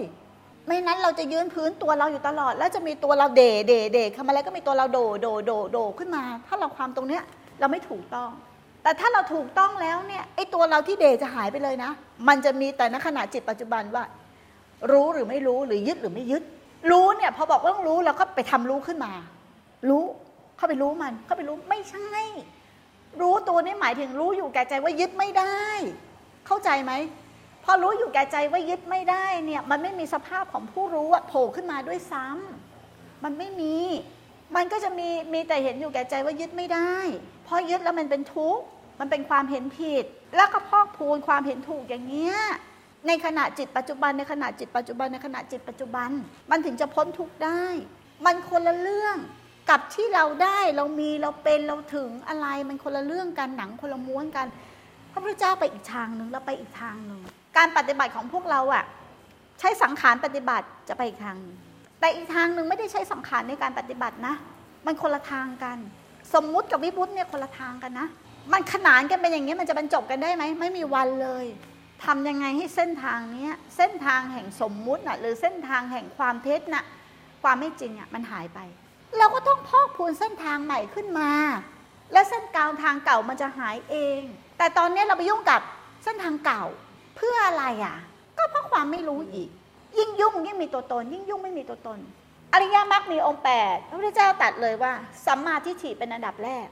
[0.66, 7.22] ไม่นั้นเราจะยืนพื้นตัวเราอยู่ตลอด แล้วจะมีตัวเราเดเดเดทำอะไรก็มีตัวเราโดโดโดโดขึ้นมา ถ้าเราความตรงเนี้ย
[7.60, 8.30] เราไม่ถูกต้อง
[8.82, 11.90] แต่ถ้าเราถูกต้องแล้วเนี่ยไอ้ตัวเราที่เดจะหายไปเลยนะ
[12.28, 14.04] มันจะมีแต่ในขณะจิตปัจจุบันว่า
[14.92, 16.42] รู้หรือไม่รู้หรือยึดหรือไม่ยึด
[16.90, 19.12] รู้เนี่ยพอบอกว่าต้องรู้เราก็ไปทำรู้ขึ้นมา
[19.88, 20.04] รู้
[20.56, 22.08] เข้าไปรู้มัน เข้าไปรู้ไม่ใช่
[23.20, 25.58] รู้ตัวนี้หมายถึงรู้อยู่แก่ใจว่ายึดไม่ได้
[26.46, 26.92] เข้าใจไหม
[27.64, 33.76] พอรู้อยู่แก่ใจว่ายึดไม่ได้เนี่ย มันไม่มีสภาพของผู้รู้อะโผล่ขึ้นมาด้วยซ้ำมันไม่มี
[34.56, 36.94] มันก็จะมีมีแต่เห็นอยู่แก่ใจว่ายึดไม่ได้
[37.46, 38.64] พอยึดแล้วมันเป็นทุกข์
[39.00, 40.04] มันเป็นความเห็นผิด
[40.36, 42.36] แล้วก็พอกพูนความเห็นถูกอย่างเงี้ย
[43.06, 46.10] ในขณะจิตปัจจุบันในขณะจิตปัจจุบันในขณะจิตปัจจุบัน
[46.50, 47.64] มันถึงจะพ้นทุกข์ได้
[48.24, 49.16] มันคนละเรื่อง
[49.70, 54.46] กับที่เราได้เรามีเราเป็นเราถึงอะไรมันคนละเรื่องกันหนังคนละม้วนกัน
[55.12, 57.20] พระพุทธเจ้าไปอีกทางหนึ่งเราไปอีกทางหนึ่ง
[57.56, 58.84] การปฏิบัติของพวกเราอะ
[59.60, 61.56] ใช้สังขารปฏิบัติจะไปอีกทางหนึ่ง
[62.00, 64.34] แต่อีกทางหนึ่งไม่ได้ใช้สังขารในการปฏิบัตินะ
[64.86, 65.78] มันคนละทางกัน
[66.34, 68.08] สมมุติกับวิบุตเนี่ยคนละทางกันนะ
[68.52, 71.44] มันขนานกันเป็นอย่างนี้มันจะบรรจบกันได้ไหมไม่มีวันเลย
[72.04, 76.84] ทำยังไงให้เส้นทางนี้เส้นทางแห่งสมมุติน่ะหรือเส้นทางแห่งความเท็จน่ะ
[77.42, 78.58] ความไม่จริงอะมันหายไป
[79.18, 81.30] เราก็ต้องพอกพูนเส้นทางใหม่ขึ้นมา
[82.12, 84.20] และเส้นกาวทางเก่ามันจะหายเอง
[84.58, 85.60] แต่ตอนนี้เราไปยุ่งกับ
[86.04, 86.64] เส้นทางเก่า
[87.16, 87.96] เพื่ออะไรอะ
[88.38, 89.48] ก็เพราะความไม่รู้อีก
[89.98, 91.98] ยิ่งยุ่งยิ่งมีตัวตน ยิ่งยุ่งไม่มีตัวตน
[92.52, 94.92] อริยมรรคมีองค์แปดพระพุทธเจ้าตัดเลยว่า
[95.26, 96.66] สัมมาทิฏฐิเป็นอันดับแรก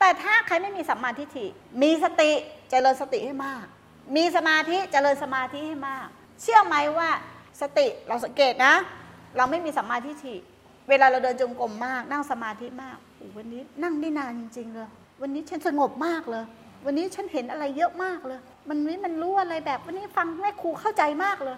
[0.00, 1.46] แต่ถ้าใครไม่มีสัมมาทิฏฐิ
[1.82, 2.30] มีสติ
[2.70, 3.66] เจริญสติให้มาก
[4.14, 6.06] มีสมาธิเจริญสมาธิให้มาก
[6.42, 7.10] เชื่อไหมว่า
[7.60, 8.74] สติเราสังเกตนะ
[9.36, 10.36] เราไม่มีสัมมาทิฏฐิ
[10.88, 14.88] เวลาเราเดินจงกรมมาก นั่งสมาธิมากโอ้วันนี้นั่งได้นานจริง ๆ เลย
[15.22, 16.44] วันนี้ฉันสงบมากเลย
[16.84, 21.56] วันนี้ฉันเห็นอะไรเยอะมากเลย มันนี้มันรู้อะไรแบบ วันนี้ฟังแม่ครูเข้าใจมากเลย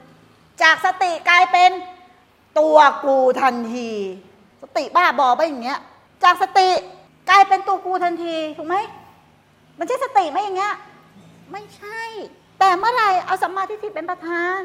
[0.63, 1.71] จากสติกลายเป็น
[2.59, 3.91] ตัวกูทันที
[4.63, 5.81] สติบ้าบอไปอย่างเงี้ย
[6.25, 6.69] จากสติ
[7.31, 8.77] กลายเป็นตัวกูทันทีถูกไหม
[9.79, 10.75] มันใช่สติไหมอย่างเงี้ย
[11.53, 12.03] ไม่ใช่
[12.59, 14.61] แต่เมื่อไรเอาสัมมาทิฏฐิเป็นประธาน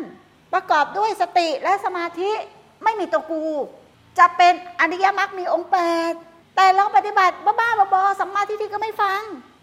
[0.54, 2.32] ประกอบด้วยสติและสมาธิ
[2.84, 3.44] ไม่มีตัวกู
[4.20, 5.78] จะเป็นอริยมรรคมีองค์แป
[6.12, 6.14] ด
[6.56, 9.22] แต่เราปฏิบัติบ้าๆบอๆสัมมาทิฏฐิก็ไม่ฟัง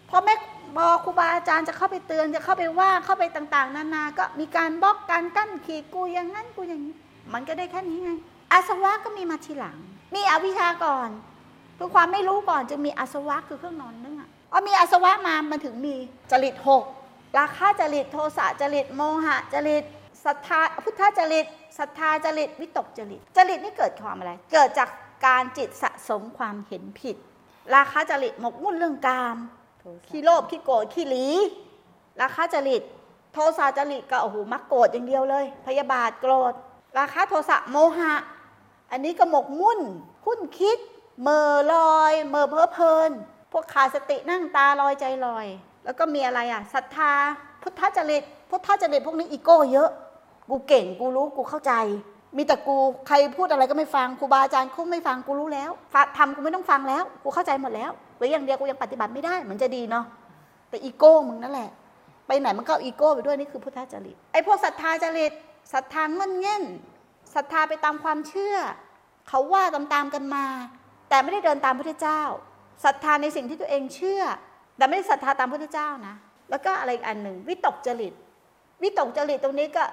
[0.09, 0.35] พอแม่
[0.77, 6.95] บอครูบาอาจารย์จะเข้าไปเตือนจะเข้าไปว่าเข้าไปต่าง ๆ นานาก็มีการบล็อกการกั้นขีดกูอย่างนั้นกูอย่างนี้
[7.33, 8.11] มันก็ได้แค่นี้ไง
[8.51, 9.77] อาสวะก็มีมาทีหลัง
[10.15, 11.09] มีอวิชชาก่อน
[11.77, 15.95] คือความไม่รู้ก่อนจึงมีอาสวะคือเครื่องนอนนึ่งอะพอมีอาสวะมามันถึงมี
[16.31, 16.83] จริตหก
[17.37, 19.83] ราคะจริตโทสะจริตโมหะจริต
[20.25, 21.45] ศรัทธาพุทธจริต
[21.77, 24.89] ศรัทธาจริตวิตกจริต จริตนี่เกิดความอะไร เกิดจาก
[25.25, 27.15] การจิตสะสมความเห็นผิด
[27.75, 29.37] ราคะจริตหมกมุ่นเรื่องกาม
[29.79, 31.25] โทสะขี้โลภขี้โกรธขี้หลี
[32.21, 32.83] ราคะจริต
[33.33, 36.53] โทสะจริตก็โอ้โหมักโกรธอย่างเดียวเลย พยาบาทโกรธ
[36.97, 38.13] ราคะโทสะโมหะ
[38.91, 39.79] อันนี้ก็หมกมุ่น
[40.25, 40.77] คุ้นคิด
[41.21, 43.11] เหม่อลอยเหม่อเพ้อเพลิน
[43.51, 45.47] พวกขาดสตินั่งตาลอยใจลอย
[45.85, 47.11] แล้วก็มีอะไรอะศรัทธา
[47.61, 49.89] พุทธจริต พุทธจริตพวกนี้อีโก้เยอะ
[50.49, 51.73] กูเก่งกูรู้กูเข้าใจ
[52.37, 52.75] มีแต่กู
[53.07, 55.71] ใครพูดอะไรก็ไม่ฟังครูบาอาจารย์เขาไม่ฟังกูรู้แล้ว
[56.17, 60.05] ทำกูไม่ต้องฟังแล้วกูเข้าใจหมดแล้วหรืออย่างเดียวกูยังปฏิบัติไม่ได้เหมือนจะดีเนาะ
[60.69, 61.69] แต่อีโก้มึงนั่นแหละ
[62.27, 65.31] ไปไหนมันก็เอาอีโก้ไปด้วยนี่คือพุทธจริตไอ้พวกศรัทธาจริต
[65.73, 66.63] ศรัทธาเงื่อนเง่น
[67.35, 68.55] ศรัทธาไปตามความเชื่อ
[69.29, 70.45] เขาว่าตามๆกันมา
[71.09, 72.21] แต่ไม่ได้เดินตามพระเจ้า
[72.85, 74.21] ศรัทธาในสิ่งที่ตัวเองเชื่อ
[74.77, 76.15] แต่ไม่ได้ศรัทธาตามพระเจ้านะ
[76.49, 78.13] แล้วก็อะไรอีกอันหนึ่งวิตกจริต
[78.83, 79.83] วิตกจริตตรงนี้ก็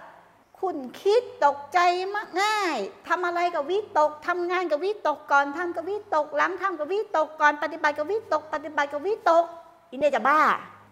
[0.61, 1.79] คุณคิดตกใจ
[2.15, 2.77] มากง่าย
[3.09, 9.45] ทำอะไรกับวิตกทำงานกับวิตกก่อนทำกับวิตกหลังทำกับวิตกก่อนปฏิบัติกับวิตก ปฏิบัติกับวิตก
[9.91, 10.39] อินเดียจะบ้า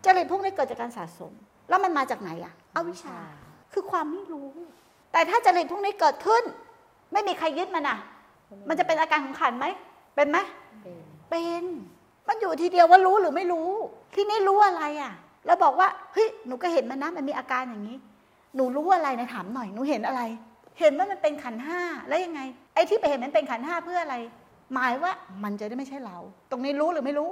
[0.04, 1.32] จริตพวกนี้เกิดจากการสะสม
[1.68, 3.16] แล้วมันมาจากไหนอะเอาวิชา
[3.72, 4.48] คือความไม่รู้
[5.12, 6.42] แต่ถ้าจริตพวกนี้เกิดขึ้น
[7.12, 7.98] ไม่มีใครยึดมันอะ
[8.68, 9.66] มันจะเป็นอาการของขันไหม
[10.14, 10.38] เป็นไหม
[10.82, 10.96] เป็น
[11.30, 11.64] เป็น
[12.28, 13.68] มันอยู่ทีเดียวว่ารู้หรือไม่รู้
[14.14, 15.12] ที่นี่รู้อะไรอะ
[15.46, 17.98] แล้วบอกว่าเฮ้ยหนูก็เห็นมันนะมันมีอาการอย่างนี้
[18.56, 20.22] หนูรู้อะไรนะถามหน่อยหนูเห็นอะไร
[20.80, 22.40] เห็นว่ามันเป็นขันธ์ห้าแล้วยังไง
[22.74, 24.16] ไอ้ที่ไปเห็นมันเป็นขันธ์ห้าเพื่ออะไร
[24.72, 25.12] หมายว่า
[25.44, 26.18] มันจะได้ไม่ใช่เรา
[26.50, 27.30] ตรงนี้รู้หรือไม่รู้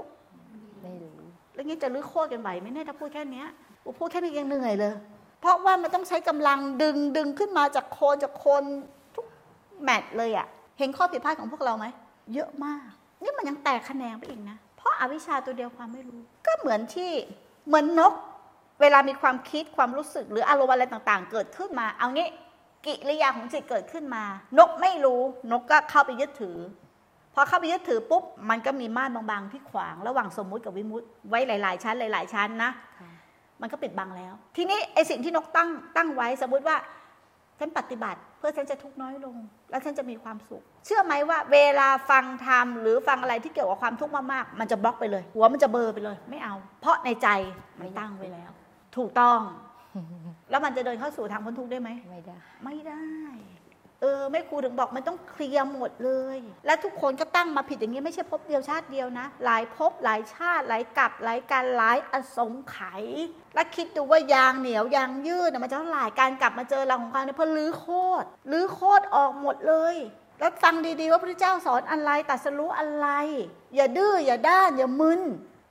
[0.82, 1.16] ไม่รู้
[1.54, 3.46] แล้วงี้จะรื้อโคตรกันไหวไหมเนี่ยถ้าพูดแค่เนี้ย
[3.84, 4.94] กูพูดแค่นี้ยังเหนื่อยเลย
[5.40, 8.62] เพราะว่ามันต้องใช้กำลังดึงดึงขึ้นมาจากโคนจากโคน
[9.14, 9.26] ทุก
[9.82, 10.46] แมตช์เลยอะ
[10.78, 11.86] เห็นข้อผิดพลาดของพวกเราไหม
[12.34, 12.80] เยอะมาก
[13.22, 17.10] นี่มันยังแตกคะแนนไปอีกนะเพ ราะอาวิชชาตัวเดียวความไม่รู้ ก็เหมือนที่
[17.66, 18.14] เหมือนนก
[18.80, 22.28] เวลามีความคิดความรู้สึก หรืออารมณ์อะไรต่างๆ เกิดขึ้นมา เอางี้
[22.86, 24.24] กิริยาของจิตเกิดขึ้นมา
[24.58, 25.20] นกไม่รู้
[25.52, 26.58] นกก็เข้าไปยึดถือ
[27.34, 32.70] พอเข้าไปยึดถือปุ๊บมันก็มีม่านบางๆที่ขวาง ระหว่างสมมุติกับวิมุติไว้หลาย ๆ ชั้นหลาย ๆ ชั้นนะ
[33.00, 33.10] ค่ะ
[33.60, 36.76] มันก็ปิดบังแล้ว ทีนี้ไอสิ่งที่นกตั้งตั้งไว้สมมติว่า
[37.58, 39.36] ฉันปฏิบัติ เพื่อฉันจะทุกข์น้อยลง
[39.70, 47.28] แล้วฉันจะมีความสุข เชื่อไหมว่า เวลาฟังธรรมหรือฟังอะไรที่เกี่ยวกับความทุกข์มากๆ มันจะบล็อกไปเลย หัวมันจะเบลอไปเลย ไม่เอา เพราะในใจ
[47.80, 48.50] มันตั้งไว้แล้ว
[48.96, 49.40] ถูกต้อง
[50.50, 53.04] แล้วมันจะเดินเข้าสู่ทางพ้นทุกข์ได้ไหมไม่ได้ ไม่ได้
[53.63, 63.04] เออแม่ครูถึงบอกมันต้องเคลียร์หมดเลย และทุกคนก็ตั้งมาผิดอย่างนี้ไม่ใช่ภพเดียวชาติเดียวนะ หลายภพหลายชาติหลายกับหลายการหลายอสงไขย
[63.54, 67.86] และคิดดูว่ายางเหนียวยางยืดมันจะเท่าไหร่การกลับมาเจอเราของเขาเนี่ยเพื่อลื้อโค
[68.22, 69.96] ตรลื้อโคตรออกหมดเลย
[70.38, 73.08] แล้วฟังดีๆว่าพระเจ้าสอนอะไรตัดสรู้อะไร
[73.74, 75.20] อย่าดื้ออย่าด้าน อย่ามึน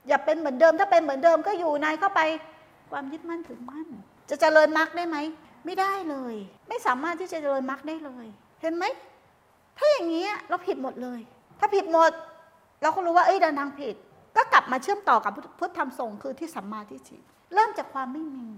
[0.08, 2.20] อย่าเป็นเหมือนเดิมถ้าเป็นเหมือนเดิมก็อยู่ในเข้าไป
[2.90, 3.86] ความยึดมั่นถือมั่น
[4.30, 5.16] จะเจริญมรรคได้ไหม
[5.64, 6.34] ไม่ได้เลย
[6.68, 8.26] ไม่สามารถที่จะเจริญมรรคได้เลย
[8.62, 8.84] เห็นไหม
[9.78, 11.20] ถ้าอย่างนี้เราผิดหมดเลย
[11.60, 12.12] ถ้าผิดหมด
[12.82, 13.94] เราก็รู้ว่าเอ้ยเดินทางผิด
[14.36, 17.18] ก็กลับมาเชื่อมต่อกับพุทธพุทธธรรมสงฆ์คือที่สัมมาทิฏฐิ
[17.54, 18.48] เริ่มจากความไม่มี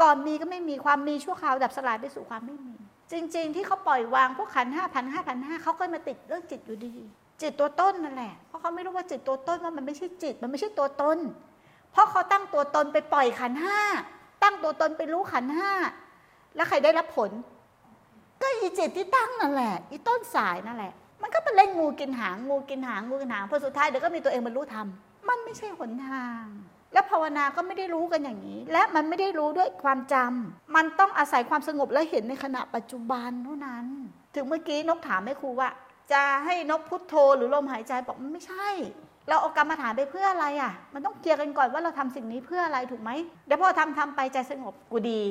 [0.00, 2.74] ก่อนมีก็ไม่มีความมีชั่วคราวดับสลายไปสู่ความไม่มี
[3.12, 6.94] จริง ๆ ที่เขาปล่อยวางพวกขันห้าพันห้าพันห้าเขาก็มาติดเรื่องจิตอยู่ดี
[7.42, 11.18] จิตตัวต้นนั่นแหละ เพราะเขาไม่รู้ว่าจิตตัวต้นว่ามันไม่ใช่จิต มันไม่ใช่ตัวตน
[11.92, 13.80] เพราะเขาตั้งตัวตนไปปล่อยขันห้า
[14.42, 15.72] ตั้งตัวตนไปรู้ขันห้า
[16.56, 17.30] แล้วใครได้รับผล
[18.42, 24.86] ก็อีจิตที่ตั้งนั่นแหละ อีต้นสายนั่นแหละ มันก็เป็นเล่นงูกินหางงูกินหางงูกินหางพอสุดท้ายเดี๋ยวก็มีตัวเองบรรลุธรรม
[25.28, 26.42] มันไม่ใช่หนทาง
[26.92, 33.86] และภาวนาก็ไม่ได้รู้กันอย่างนี้ และมันไม่ได้รู้ด้วยความจำมันต้องอาศัยความสงบและเห็นในขณะปัจจุบันเท่านั้น
[34.34, 35.68] ถึงเมื่อกี้นกถามแม่ครูว่า
[36.12, 38.68] จะให้นกพุทโธหรือลมหายใจบอกมันไม่ใช่
[39.28, 43.10] เราเอากรรมฐานไปเพื่ออะไรอะ มันต้องเคลียร์กันก่อนว่าเราทำสิ่งนี้เพื่ออะไรถูกไหม
[43.46, 45.22] เดี๋ยวพอทำทำไปใจสงบกูดี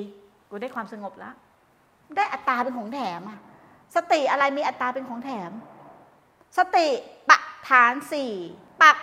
[0.52, 1.34] กูได้ความสงบแล้ว
[2.16, 3.40] ได้อัตตาเป็นของแถมอะ
[3.96, 5.52] สติอะไรมีอัตตาเป็นของแถม
[6.58, 6.88] สติ
[7.30, 8.34] ปักฐานสี่
[8.82, 8.98] ปัก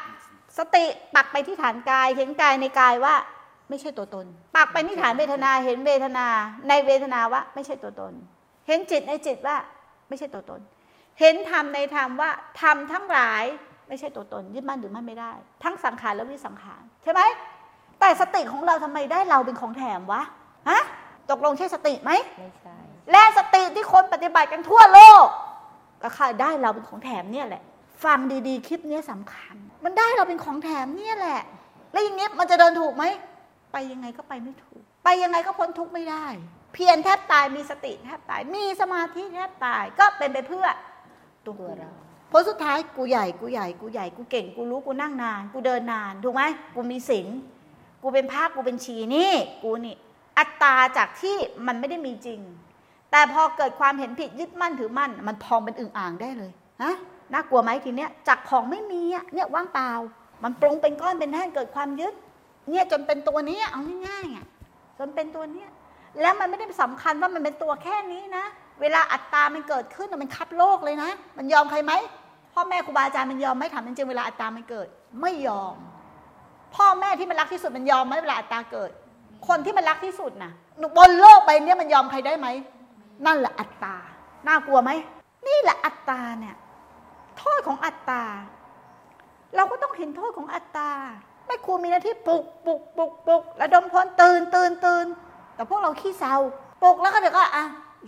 [0.59, 0.85] สติ
[1.15, 3.15] ปักไปที่ฐานกายเห็นกายในกายว่า
[3.69, 6.27] ไม่ใช่ตัวตน ปักไปที่ฐานเวทนาเห็นเวทนา
[6.69, 8.13] ในเวทนาว่า ไม่ใช่ตัวตน
[8.67, 9.57] เห็นจิตในจิตว่า
[10.09, 10.61] ไม่ใช่ตัวตน
[11.21, 12.31] เห็นธรรมในธรรมว่า
[12.61, 13.45] ธรรมทั้งหลาย
[13.89, 15.33] ไม่ใช่ตัวตนยึดมั่นหรือมั่นไม่ได้
[15.65, 17.21] ทั้งสังขารและวิสังขารใช่ไหม
[18.01, 20.23] แต่สติของเราทำไมได้เราเป็นของแถมวะ
[20.71, 20.83] ฮะ
[21.31, 22.77] ตกลงใช่สติไหมไม่ใช่
[23.11, 25.27] และสติที่คนปฏิบัติกันทั่วโลก
[26.03, 27.63] ก็ค่าได้เราเป็นของแถมเนี่ยแหละ
[28.05, 31.41] ฟังดีๆ คลิปนี้สำคัญ มันได้เราเป็นของแถมเนี่ยแหละ
[31.93, 33.05] แล้วอย่างนี้มันจะเดินถูกไหม
[33.73, 36.27] ไปยังไงก็ไปไม่ถูก ไปยังไงก็พ้นทุกข์ไม่ได้
[36.73, 40.67] เพียรแทบตายมีสติแทบตายมีสมาธิแทบตายก็เป็นไปเพื่อ
[41.47, 41.91] ตัวตัวเรา
[42.33, 46.43] ผลสุดท้ายกูใหญ่กูใหญ่กูใหญ่กูเก่งกูรู้กูนั่งนาน กูเดินนานถูกไหม
[46.75, 47.29] กูมีศีล
[48.03, 49.97] กูเป็นภาคกูเป็นชีนี่ กูนี่
[50.39, 52.41] อัตตาจากที่มันไม่ได้มีจริง
[53.11, 56.51] แต่พอเกิดความเห็นผิดยึดมั่นถือมั่น มันพองเป็นอึ่งอ่างได้เลย
[56.83, 56.95] ฮะ
[57.33, 59.03] น่ากลัวไหมทีเนี้ยจากของไม่มี
[59.35, 59.91] เนี่ยว่างเปล่า
[60.45, 62.15] มันปรุงเป็นก้อนเป็นแท่งเกิดความยึด
[62.71, 65.69] เนี่ยจนเป็นตัวนี้เอาง่ายๆจนเป็นตัวเนี้ย
[66.21, 68.45] แล้วมันไม่ได้สำคัญว่ามันเป็นตัวแค่นี้นะ
[68.81, 71.93] เวลาอัตตามันเกิดขึ้นมันคับโลกเลยนะ มันยอมใครไหม
[72.55, 74.89] พ่อแม่ครูบาอาจารย์มันยอมไหมถามจริงๆเวลาอัตตามันเกิด
[75.21, 75.75] ไม่ยอม
[76.77, 78.91] พ่อแม่ที่มันรักที่สุดมันยอมไหมเวลาอัตตาเกิด
[79.47, 80.53] คนที่มันรักที่สุดนะ
[80.97, 82.47] บนโลกใบเนี้ยมันยอมใครได้ไหม
[83.27, 83.97] นั่นแหละอัตตา
[84.49, 84.91] น่ากลัวไหม
[85.49, 86.57] นี่แหละอัตตาเนี่ย
[87.39, 88.23] โทษของอัตตา
[89.57, 90.91] เราก็ต้องเห็นโทษของอัตตา
[91.47, 95.07] ไม่ครูมีหน้าที่ปลุกปลุกปลุกปลุกระดมพลตื่นตื่นตื่น
[95.55, 96.37] แต่พวกเราขี้เศร้า
[96.83, 97.65] ปลุกแล้วก็เดี๋ยวก็อะ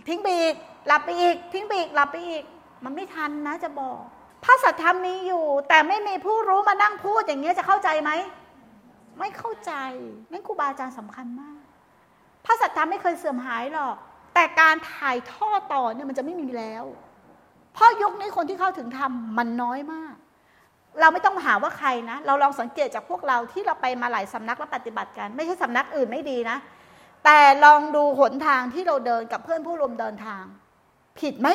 [0.07, 0.55] ทิ้งไปอีก
[0.87, 2.43] หลับไปอีก ทิ้งไปอีก หลับไปอีก
[2.83, 3.99] มันไม่ทันนะจะบอก
[4.43, 8.11] พระสัทธรรมมีอยู่ แต่ไม่มีผู้รู้มานั่งพูดอย่างเงี้ยจะเข้าใจไหม
[9.19, 9.71] ไม่เข้าใจ
[10.31, 11.61] นั่นครูบาอาจารย์สำคัญมาก
[12.45, 13.95] พระสัทธรรมไม่เคยเสื่อมหายหรอก
[14.33, 16.83] แต่การถ่ายทอดต่อเนี่ยมันจะไม่มีแล้ว
[17.73, 20.15] เพราะยุคนี้คนที่เข้าถึงธรรมมันน้อยมาก
[20.99, 26.57] เราไม่ต้องหาว่าใครนะ เราลองสังเกตจากพวกเราที่เราไปมาหลายสำนักแล้วปฏิบัติกัน ไม่ใช่สำนักอื่นไม่ดีนะ
[27.25, 30.43] แต่ลองดูหนทางที่เราเดินกับเพื่อนผู้ร่วมเดินทาง
[31.19, 31.47] ผิดไหม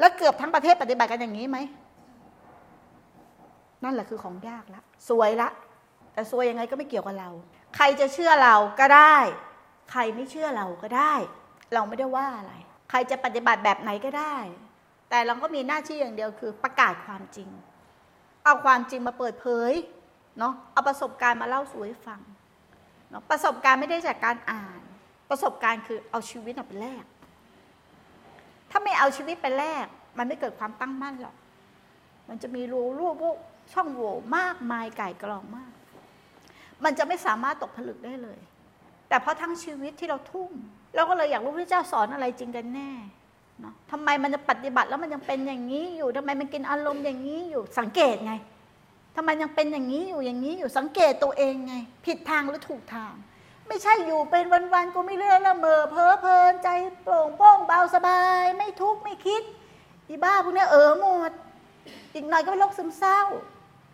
[0.00, 1.58] แล้วเกือบทั้งประเทศปฏิบัติกันอย่างนี้ไหม
[3.84, 5.48] นั่นแหละคือของยากละ สวยละ
[6.12, 7.30] แต่สวยยังไงก็ไม่เกี่ยวกับเรา
[7.76, 9.16] ใครจะเชื่อเราก็ได้
[9.90, 11.14] ใครไม่เชื่อเราก็ได้
[11.74, 12.54] เราไม่ได้ว่าอะไร
[12.90, 14.36] ใครจะปฏิบัติแบบไหนก็ได้
[15.10, 17.48] แต่เราก็มีหน้าที่อย่างเดียวคือประกาศความจริง
[18.44, 19.72] เอาความจริงมาเปิดเผย
[20.38, 22.20] เนาะเอาประสบการณ์มาเล่าสู่ให้ฟัง
[23.10, 24.80] เนาะประสบการณ์ไม่ได้จากการอ่าน
[25.30, 27.04] ประสบการณ์คือเอาชีวิตเอาไปแลก
[28.70, 29.86] ถ้าไม่เอาชีวิตไปแลก
[30.18, 31.36] มันไม่เกิดความตั้งมั่นหรอก
[32.28, 33.14] มันจะมีรูรูป
[33.72, 35.72] ช่องโหว่มากมายไก่กรองมาก
[36.84, 38.38] มันจะไม่สามารถตกผลึกได้เลย
[39.08, 40.50] แต่เพราะทั้งชีวิตที่เราทุ่ม
[40.94, 42.90] เราก็เลยอยากรู้พระเจ้าสอนอะไรจริงกันแน่
[43.60, 48.32] เนาะทำไมมันจะปฏิบัติแล้วมันยังเป็นอย่างนี้อยู่ทำไมมันกินอารมณ์อย่างนี้อยู่สังเกตไง
[49.16, 51.74] ทำไมยังเป็นอย่างนี้อยู่อย่างนี้อยู่สังเกตตัวเองไง
[52.06, 53.12] ผิดทางหรือถูกทาง
[53.68, 56.68] ไม่ใช่อยู่เป็นวันๆกูไม่เลื่อนละเมอเพ้อเพลินใจ
[57.02, 59.42] โปร่งโป้งเบาสบาย ไม่ทุกข์ไม่คิด
[60.08, 61.32] อีบ้าพวกนี้เออหมด
[62.14, 63.20] อีกหน่อยก็เป็นโรคซึมเศร้า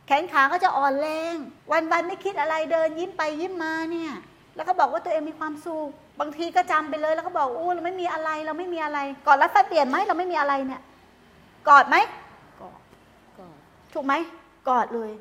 [0.08, 1.36] แขนขาก็จะอ่อนแรง
[1.70, 4.12] วันๆไม่คิดอะไรเดินยิ้มไปยิ้มมาเนี่ย
[4.56, 5.88] แล้วก็บอกว่าตัวเองมีความสุข
[6.20, 10.82] บางทีก็จำไปเลยแล้วก็บอกอู้เราไม่มีอะไรเราไม่มีอะไรกอดรัดฟัดเปลี่ยนไหมเราไม่มีอะไรเนี่ย
[11.68, 11.96] กอดไหม
[12.60, 12.80] กอด
[13.38, 13.46] ก็
[13.92, 14.14] ถูกไหม
[14.68, 15.12] กอดเลย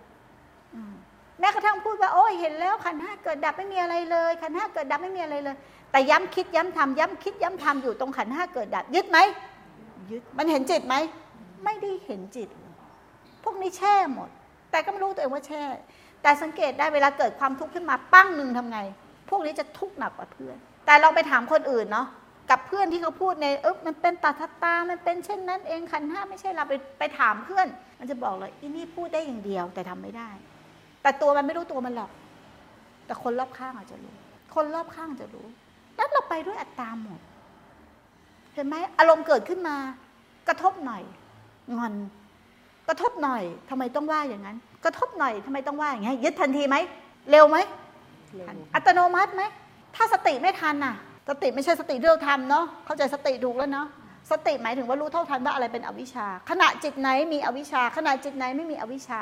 [0.74, 0.94] อืม
[1.40, 5.56] แม้กระทั่งพูดว่าโอ้ยเห็นแล้วขันห้าเกิดดับไม่มีอะไรเลยขันห้าเกิดดับไม่มีอะไรเลย
[5.92, 9.18] แต่ย้ำคิดย้ำทำย้ำคิดย้ำทำอยู่ตรงขันห้าเกิดดับยึดไหม
[10.12, 10.96] ยึดมันเห็นจิตไหม
[11.64, 12.50] ไม่ได้เห็นจิต
[13.44, 14.30] พวกนี้แช่หมด
[14.72, 15.64] แต่ก็ไม่รู้ตัวเองว่าแช่
[16.22, 18.80] แต่สังเกตได้เวลาเกิดความทุกข์ขึ้นมาปั้งหนึ่งทำไง
[19.30, 22.08] พวกนี้จะทุกข์หนักกว่าเพื่อน แต่ลองไปถามคนอื่นเนาะ
[22.50, 27.68] กับเพื่อนที่เขาพูดในเออมันเป็นตาทัตตา มันเป็นเช่นนั้นเองขันห้าไม่ใช่เราไปไปถามเพื่อน
[28.00, 30.30] มันจะบอกเลยอีนี่พูดได้อย่างเดียวแต่ทำไม่ได้
[31.02, 32.12] แต่ตัวมันไม่รู้ตัวมันหรอก
[33.06, 34.16] แต่คนรอบข้างอาจจะรู้
[34.56, 35.48] คนรอบข้างจะรู้
[35.96, 37.20] แล้วเราไปด้วยอัตตาหมด
[38.54, 39.76] เห็นไหมอารมณ์เกิดขึ้นมา
[40.48, 41.04] กระทบหน่อย
[41.78, 41.94] งอน
[42.88, 46.76] กระทบหน่อยทำไมต้องว่าอย่างนั้น กระทบหน่อยทำไมต้องว่าอย่างนี้ยึดทันทีไหม
[47.32, 47.58] เร็วไหม
[48.36, 49.44] เร็วอัตโนมัติไหม
[49.96, 50.96] ถ้าสติไม่ทันน่ะ
[51.30, 53.88] สติไม่ใช่สติที่เราทำเนาะเข้าใจสติถูกแล้วเนาะ
[54.32, 59.22] สติหมายถึงว่ารู้เท่าทันว่าอะไรเป็นอวิชชา ขณะจิตไหนมีอวิชชา ขณะจิตไหนไม่มีอวิชชา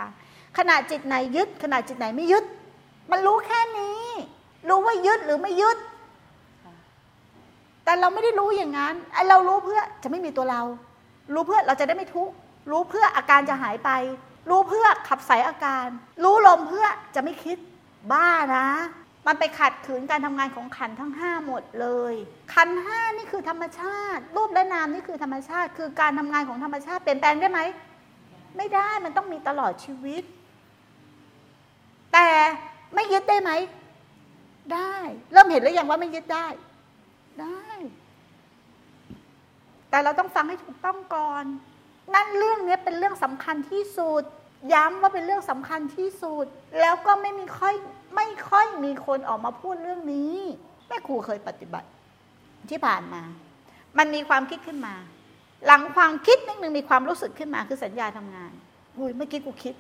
[0.58, 2.43] ขณะจิตไหนยึด ขณะจิตไหนไม่ยึด
[3.12, 4.04] มันรู้แค่นี้
[4.69, 5.78] รู้ว่ายึดหรือไม่ยึด
[7.84, 10.62] แต่เราไม่ได้รู้อย่างนั้นไอเรารู้เพื่อจะไม่มีตัวเรา
[11.34, 12.34] รู้เพื่อเราจะได้ไม่ทุกข์
[12.71, 13.89] รู้เพื่ออาการจะหายไป
[14.49, 15.88] รู้เพื่อขับใสอาการ
[16.23, 17.58] รู้ลมเพื่อจะไม่คิด
[18.12, 18.67] บ้านะ
[19.28, 22.13] มันไปขัดขืนการทำงานของขันทั้งห้าหมดเลย
[22.54, 27.60] ขันห้านี่คือธรรมชาติ รูปและนามนี่คือธรรมชาติ คือการทำงานของธรรมชาติเปลี่ยนแปลงได้ไหม
[28.58, 30.23] ไม่ได้มันต้องมีตลอดชีวิต
[32.13, 32.30] แต่
[32.95, 33.51] ไม่ยึดได้ไหม
[34.73, 34.95] ได้
[35.32, 36.47] เริ่มเห็นหรือยังว่าไม่ยึดได้
[37.41, 37.67] ได้
[39.89, 41.45] แต่เราต้องฟังให้ถูกต้องก่อน
[42.13, 44.23] นั่นเรื่องนี้เป็นเรื่องสำคัญที่สุด
[44.73, 46.45] ย้ำว่าเป็นเรื่องสำคัญที่สุด
[46.81, 47.75] แล้วก็ไม่มีค่อย
[48.15, 50.35] ไม่ค่อยมีคนออกมาพูดเรื่องนี้
[50.87, 51.87] แม่ครูเคยปฏิบัติ
[52.69, 53.21] ที่ผ่านมา
[53.97, 54.93] มันมีความคิดขึ้นมา
[55.65, 58.51] หลังความคิดนิดนึงมีความรู้สึกขึ้นมาคือสัญญาทำงาน
[58.97, 59.75] อุ้ยเมื่อกี้กูคิด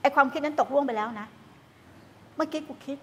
[0.00, 1.26] ไอความคิดนั้นตกล่วงไปแล้วนะ
[2.36, 2.98] เมื่อกี้กูคิด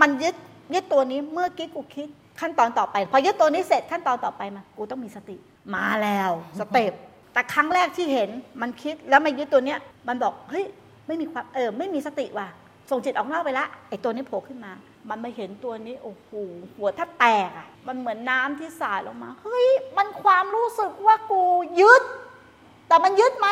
[0.00, 0.34] มันยึด
[0.74, 2.08] ยึดตัวนี้เมื่อกี้กูคิด
[2.40, 5.36] ขั้นตอนต่อไป พอยึดตัวนี้เสร็จขั้นตอนต่อไปมา กูต้องมีสติ
[5.74, 6.92] มาแล้ว สเต็ป
[7.36, 10.64] แต่ครั้งแรกที่เห็นมันคิดแล้วมายึดตัวเนี้ยมันบอกเฮ้ย
[11.06, 12.48] ไม่มีความเออไม่มีสติว่ะ
[12.90, 14.72] ส่งจิตออกนอกไปละไอตัวนี้โผล่ขึ้นมา
[15.08, 16.30] มันมาเห็นตัวนี้โอ้โห
[16.76, 21.42] หัวถ้าแตกอะ มันเหมือนน้ำที่สาดลงมาเฮ้ยมันความรู้สึกว่ากู
[21.80, 22.02] ยึด
[22.88, 23.48] แต่มันยึดไหม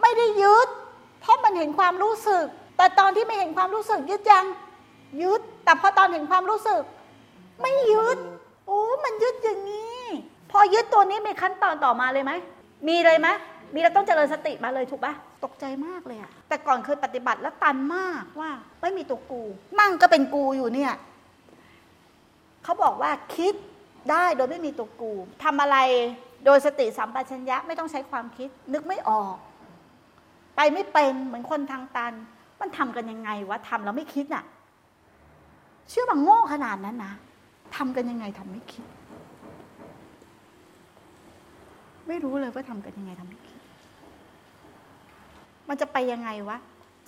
[0.00, 0.68] ไม่ได้ยึด
[1.20, 2.44] เพราะมันเห็นความรู้สึก
[2.76, 4.44] แต่ตอนที่ไม่เห็นความรู้สึกยึดยัง
[5.22, 6.82] ยึด แต่พอตอนเห็นความรู้สึก
[7.62, 8.18] ไม่ยึด
[8.66, 9.97] โอ้มันยึดอย่างนี้
[10.50, 12.32] พอยึดตัวนี้มีขั้นตอนต่อมาเลยไหม
[12.88, 13.28] มีเลยไหม
[13.74, 19.42] มีเราต้องเจริญสติมาเลยถูกปะตกใจมากเลยอะแต่ก่อนเคยปฏิบัติแล้วตันมากว่า ไม่มีตัวกู
[19.80, 20.92] นั่งก็เป็นกูอยู่เนี่ย
[22.64, 23.54] เขาบอกว่าคิด
[24.10, 25.12] ได้โดยไม่มีตัวกู
[25.44, 25.76] ทำอะไร
[26.44, 29.34] โดยสติสัมปชัญญะไม่ต้องใช้ความคิด นึกไม่ออก
[30.56, 32.12] ไปไม่เป็นเหมือนคนทางตัน
[32.60, 34.44] มันทำกันยังไงวะทำแล้วไม่คิดน่ะ
[35.90, 37.12] เชื่อว่าโง่ขนาดนั้นนะ
[37.76, 38.84] ทำกันยังไงทำไม่คิด
[42.08, 43.60] ไม่รู้เลยว่าทำกันยังไงทำไม่คิด
[45.68, 46.58] มันจะไปยังไงวะ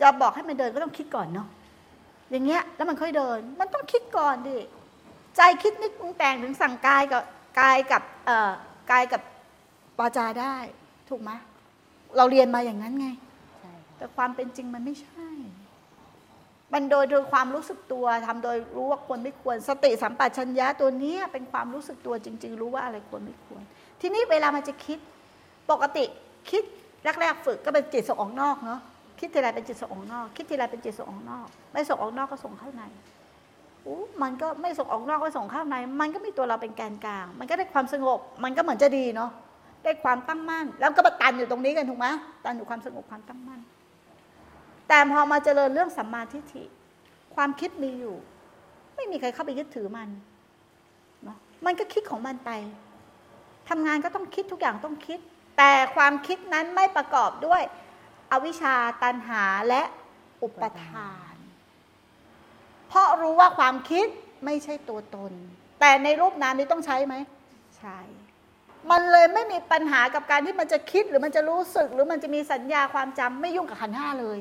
[0.00, 1.48] จะบอกให้มันเดินก็ต้องคิดก่อนเนาะ
[2.30, 4.58] อย่างเงี้ย แล้วมันค่อยเดิน มันต้องคิดก่อนดิ
[5.36, 7.22] ใจคิดนึกปรุงแต่งถึงสั่งกายกับ
[7.60, 8.52] กายกับเอ่อ
[8.90, 9.22] กายกับ
[10.00, 10.56] วาจาได้
[11.08, 11.30] ถูกไหม
[12.16, 13.08] เราเรียนมาอย่างนั้นไง
[13.60, 15.28] ใช่ค่ะแต่ความเป็นจริงมันไม่ใช่
[16.72, 23.62] มันโดยโดยความรู้สึกตัวทำโดยรู้ว่าควรไม่ควร สติสัมปชัญญะตัวเนี้ยเป็นความรู้สึกตัวจริง ๆ รู้ว่าอะไรควรไม่ควร
[24.00, 24.98] ทีนี้เวลามันจะคิด
[25.70, 26.04] ปกติ
[26.50, 26.62] คิด
[27.20, 28.80] แรกๆฝึกก็เป็นจิตส่งออกนอกเนาะ
[29.18, 32.82] คิดทีไรเป็นจิตส่งออกนอก คิดทีไรเป็นจิตส่งออกนอก ไม่ส่งออกนอกก็ส่งเข้าใน
[33.86, 39.30] อู้มันก็ไม่ส่งออกนอกก็ส่งเข้าใน มันก็มีตัวเราเป็นแกนกลาง มันก็ได้ความสงบ มันก็เหมือนจะดีเนาะ
[39.84, 42.06] ได้ความตั้งมั่น แล้วก็มาตันอยู่ตรงนี้กันถูกไหม
[42.44, 43.60] ตันอยู่ความสงบความตั้งมั่น
[44.88, 46.64] แต่พอมาเจริญเรื่องสัมมาทิฏฐิ
[47.34, 48.16] ความคิดมีอยู่
[48.96, 50.08] ไม่มีใครเข้าไปยึดถือมัน
[51.24, 51.36] เนาะ
[51.66, 52.50] มันก็คิดของมันไป
[53.68, 55.18] ทำงานก็ต้องคิดทุกอย่างต้องคิด
[55.58, 57.62] แต่ความคิดนั้นไม่ประกอบด้วย
[58.32, 59.82] อวิชชาตันหาและ
[60.42, 61.34] อุปทาน
[62.88, 64.06] เพราะรู้ว่าความคิด
[64.44, 65.32] ไม่ใช่ตัวตน
[65.80, 67.14] แต่ในรูปนามนี้ต้องใช้ไหม
[67.78, 67.98] ใช่
[68.90, 74.38] มันเลยไม่มีปัญหากับการที่มันจะคิดหรือมันจะรู้สึก หรือมันจะมีสัญญาความจำไม่ยุ่งกับขันห้าเลย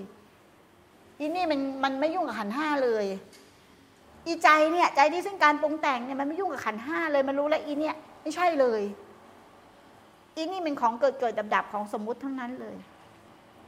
[1.19, 3.05] อีนี่มันมันไม่ยุ่งกับขันห้าเลย
[4.25, 8.81] อีใจเนี่ยใจที่ซึ่งการปรุงแต่งเนี่ยมันไม่ยุ่งกับขันห้าเลย มันรู้แล้วอีเนี่ยไม่ใช่เลย
[10.39, 12.77] อีนี่เป็นของเกิดเกิดดับดับของสมมุติทั้งนั้นเลย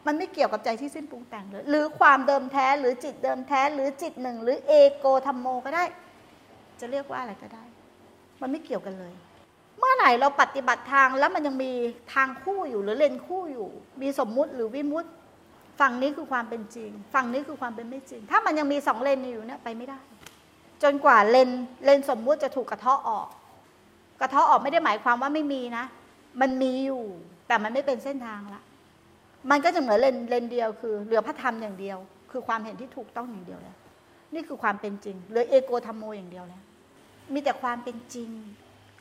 [0.05, 5.83] มันไม่เกี่ยวกับใจที่สิ้นปรุงแต่งเลย หรือความเดิมแท้หรือจิตเดิมแท้ หรือจิตหนึ่ง หรือเอโกธรรมโมก็ได้
[6.79, 7.63] จะเรียกว่าอะไรก็ได้
[8.41, 9.13] มันไม่เกี่ยวกันเลย
[9.79, 11.71] เมื่อไหร่เราปฏิบัติทางแล้วมันยังมี
[12.13, 13.69] ทางคู่อยู่หรือเลนคู่อยู่
[14.01, 15.09] มีสมมุติหรือวิมุติ
[15.79, 19.99] ฝั่งนี้คือความเป็นจริง ฝั่งนี้คือความเป็นไม่จริง ถ้ามันยังมีสองเลนอยู่เนี่ยไปไม่ได้
[20.83, 21.49] จนกว่าเลน
[21.85, 23.27] เลนสมมุติจะถูกกระเทาะออก
[24.21, 25.85] กระเทาะออกไม่ได้หมายความว่าไม่มีนะ
[26.41, 27.03] มันมีอยู่
[27.47, 28.61] แต่มันไม่เป็นเส้นทางละ
[29.51, 31.97] มันก็จะเหมือนเลนเลนเดียวคือเหลือพระธรรมอย่างเดียว
[32.31, 33.77] คือความเห็นที่ถูกต้องอย่างเดียวแล้ว
[34.33, 36.63] นี่คือความเป็นจริงเหลือเอโกธรรมโมอย่างเดียวแล้ว
[37.33, 38.31] มีแต่ความเป็นจริง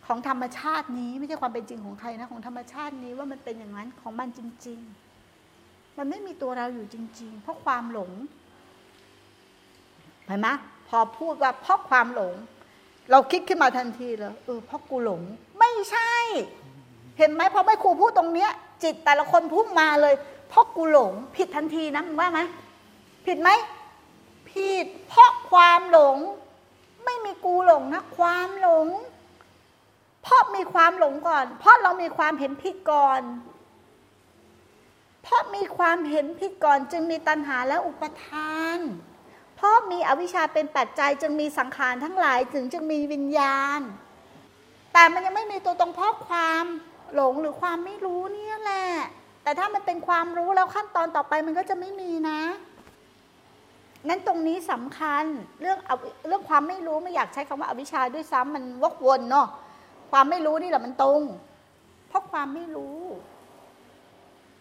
[0.06, 4.80] ของธรรมชาตินี้ไม่ใช่ความเป็นจริงของใครนะของธรรมชาตินี้ว่ามันเป็นอย่างนั้นของมันจริง
[5.38, 8.12] ๆ มันไม่มีตัวเราอยู่จริง ๆ เพราะความหลง
[10.26, 10.48] เห็นไหม
[10.88, 12.34] พอพูดว่าเพราะความหลง
[13.10, 15.20] เราคิดขึ้นมาทันทีเลยเออเพราะกูหลง
[15.58, 16.12] ไม่ใช่
[17.20, 18.50] เห็นไหมพอไม่ครูพูดตรงเนี้ย
[18.82, 20.14] จิตแต่ละคนพุ่งมาเลย
[20.48, 22.40] เพราะกูหลงผิดทันทีนะมึงว่าไหม
[23.26, 23.50] ผิดไหม
[24.50, 26.16] ผิดเพราะความหลง
[27.04, 28.86] ไม่มีกูหลงนะความหลง
[30.22, 33.22] เพราะมีความหลงก่อน เพราะเรามีความเห็นผิดก่อน
[35.22, 38.78] เพราะมีความเห็นผิดก่อน จึงมีตัณหาและอุปทาน
[39.56, 43.80] เพราะมีอวิชชาเป็นปัจจัยจึงมีสังขารทั้งหลายถึงจึงมีวิญญาณ
[44.92, 46.64] แต่มันยังไม่มีตัวตรงเพราะความ
[47.14, 48.86] หลงหรือความไม่รู้เนี่ยแหละ
[49.42, 52.40] แต่ถ้ามันเป็นความรู้แล้วขั้นตอนต่อไปมันก็จะไม่มีนะ
[54.08, 55.24] นั้นตรงนี้สำคัญ
[55.60, 55.96] เรื่องเอา
[56.28, 59.48] เรื่องความไม่รู้ไม่อยากใช้คำว่าอวิชชาด้วยซ้ำมันวกวนเนาะ
[60.10, 61.22] ความไม่รู้นี่แหละมันตรง
[62.08, 62.98] เพราะความไม่รู้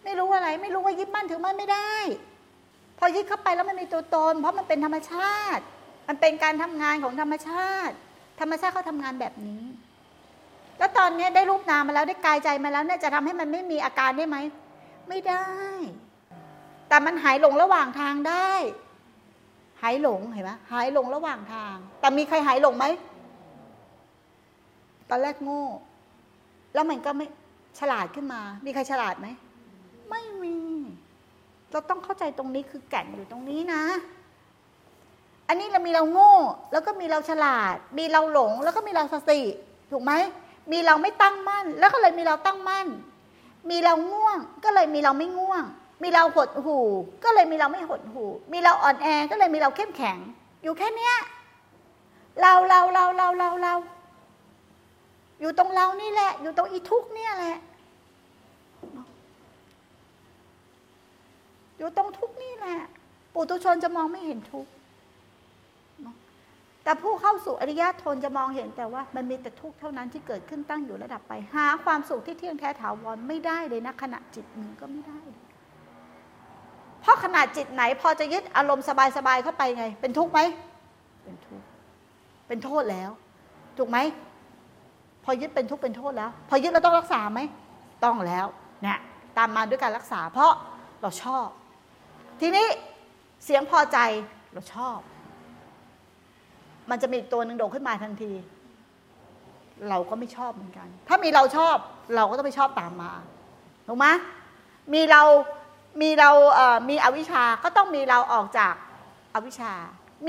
[0.04, 1.92] ไม่รู้อะไร ไม่รู้ว่ายึดมั่นถือมั่นไม่ได้
[2.98, 5.62] พอยึดเข้าไปแล้วมันมีตัวตน เพราะมันเป็นธรรมชาติ
[6.08, 7.94] มันเป็นการทำงานของธรรมชาติ
[8.40, 9.64] ธรรมชาติเขาทำงานแบบนี้
[10.80, 14.36] แล้วตอนนี้ได้รูปนามมาแล้วได้กายใจมาแล้วเนี่ยจะทำให้มันไม่มีอาการได้ไหม
[15.08, 15.44] ไม่ได้
[16.88, 18.50] แต่มันหายหลงระหว่างทางได้
[19.82, 22.86] หายหลงเห็นไหมหายหลงระหว่างทาง แต่มีใครหายหลงไหม
[25.10, 25.64] ตอนแรกโง่
[26.74, 27.26] แล้วมันก็ไม่
[27.80, 29.28] ฉลาดขึ้นมา มีใครฉลาดไหม
[30.10, 30.56] ไม่มี
[31.70, 33.82] เราต้องเข้าใจตรงนี้คือแก่นอยู่ตรงนี้นะ
[35.48, 36.34] อันนี้เรามีเราโง่
[36.72, 39.40] แล้วก็มีเราฉลาด มีเราหลง แล้วก็มีเราสติ
[39.90, 40.12] ถูกไหม
[40.72, 42.86] มีเราไม่ตั้งมั่น แล้วก็เลยมีเราตั้งมั่น
[43.70, 45.64] มีเราง่วง ก็เลยมีเราไม่ง่วง
[46.02, 46.78] มีเราหดหู
[47.24, 50.18] ก็เลยมีเราไม่หดหูมีเราอ่อนแอ ก็เลยมีเราเข้มแข็ง
[50.62, 51.14] อยู่แค่เนี้ย
[52.40, 53.74] เราเราเราเราเราเรา
[55.40, 57.56] อยู่ตรงเรานี่แหละ อยู่ตรงอีทุกเนี่ยแหละ
[61.78, 62.76] อยู่ตรงทุกนี่แหละ
[63.32, 64.70] ปุถุชนจะมองไม่เห็นทุกข์
[66.84, 75.20] แต่ผู้เข้าสู่อริยชนจะมองเห็นแต่ว่ามันมีแต่ทุกข์เท่านั้นที่เกิดขึ้นตั้งอยู่ระดับไป หาความสุขที่เที่ยงแท้ถาวรไม่ได้เลยนะขณะจิตหนึ่งก็ไม่ได้
[77.00, 80.40] เพราะขณะจิตไหนพอจะยึดอารมณ์สบายๆเข้าไปไง เป็นทุกข์ไหม
[81.24, 81.66] เป็นทุกข์
[82.46, 83.10] เป็นโทษแล้ว
[83.78, 83.98] ถูกไหม
[85.24, 87.40] พอยึดเป็นทุกข์เป็นโทษแล้ว พอยึดเราต้องรักษาไหม
[88.04, 88.46] ต้องแล้ว
[88.82, 88.98] เนี่ย
[89.38, 90.52] ตามมาด้วยการรักษา เพราะ
[91.02, 91.46] เราชอบ
[92.40, 92.66] ทีนี้
[93.44, 93.98] เสียงพอใจ
[94.52, 94.98] เราชอบ
[96.90, 98.32] มันจะมีอีกตัวหนึ่งโดดขึ้นมาทันที
[99.88, 101.76] เราก็ไม่ชอบเหมือนกัน ถ้ามีเราชอบ
[102.16, 103.12] เราก็ต้องไม่ชอบตามมา
[103.86, 104.06] ถูกไหม
[104.94, 105.22] มีเรา
[106.02, 108.74] มีเราเอ่อมีอวิชชาก็ต้องมีเราออกจาก
[109.34, 109.72] อวิชชา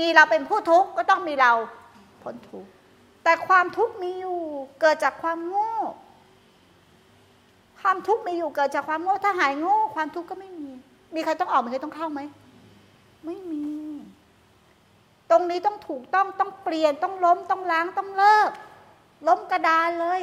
[0.00, 1.52] มีเราเป็นผู้ทุกข์ก็ต้องมีเรา
[2.22, 2.70] พ้นทุกข์
[3.24, 4.38] แต่ความทุกข์มีอยู่
[4.80, 5.72] เกิดจากความโง่
[7.80, 10.70] ความทุกข์มีอยู่เกิดจากความโง่ถ้าหายโง่ ความทุกข์ก็ไม่มี
[11.14, 12.20] มีใครต้องออกมีใครต้องเข้าไหม
[13.26, 13.64] ไม่มี
[15.32, 18.50] ตรงนี้ต้องถูกต้องต้องเปลี่ยนต้องล้มต้องล้างต้องเลิก
[19.28, 20.20] ล้มกระดานเลย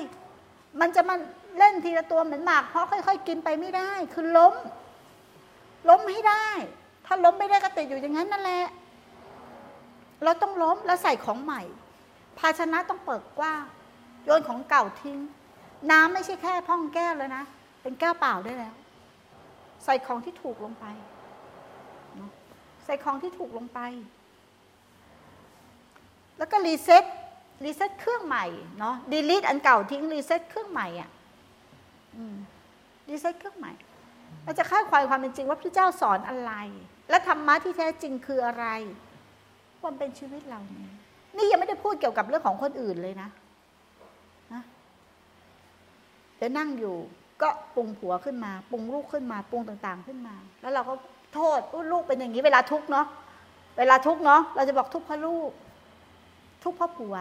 [0.79, 1.15] มันจะมา
[1.57, 4.53] เล่นทีละตัวเหมือนหมากเพราะค่อย ๆ กินไปไม่ได้ คือล้ม
[5.89, 6.47] ล้มให้ได้
[7.05, 8.65] ถ้าล้มไม่ได้ก็ติดอยู่อย่างนั้นนั่นแหละ
[10.23, 11.61] เราต้องล้มแล้วใส่ของใหม่
[12.39, 13.63] ภาชนะต้องเปิดกว้าง
[14.25, 15.19] โยนของเก่าทิ้ง
[15.91, 17.43] น้ำไม่ใช่แค่พ่องแก้วแล้วนะ
[17.81, 18.73] เป็นแก้วเปล่าได้แล้ว
[19.85, 20.85] ใส่ของที่ถูกลงไป
[22.85, 23.79] ใส่ของที่ถูกลงไป
[26.39, 27.03] แล้วก็ reset
[27.65, 28.45] reset เครื่องใหม่
[28.79, 31.09] เนาะ delete อันเก่าทิ้ง reset เครื่องใหม่อะ
[33.09, 33.71] reset เครื่องใหม่
[34.43, 36.53] เราจะคาดความความเป็นจริงว่าพระเจ้าสอนอะไร
[37.09, 38.65] และธรรมะที่แท้จริงคืออะไร
[39.81, 40.91] ความเป็นชีวิตเราเนี่ย
[41.37, 43.29] นี่ยังไม่ได้พูดเกี่ยวกับเรื่องของคนอื่นเลยนะ
[44.53, 44.61] นะ
[46.37, 46.95] เดี๋ยวนั่งอยู่
[47.41, 50.93] ก็ปรุงผัวขึ้นมา ปรุงลูกขึ้นมา ปรุงต่างๆขึ้นมา แล้วเราก็
[51.33, 51.59] โทษ
[51.91, 53.05] ลูกเป็นอย่างนี้ เวลาทุกเนาะ
[53.77, 55.51] เวลาทุกเนาะเราจะบอกทุกเพราะลูก
[56.63, 57.15] ทุกเพราะผัว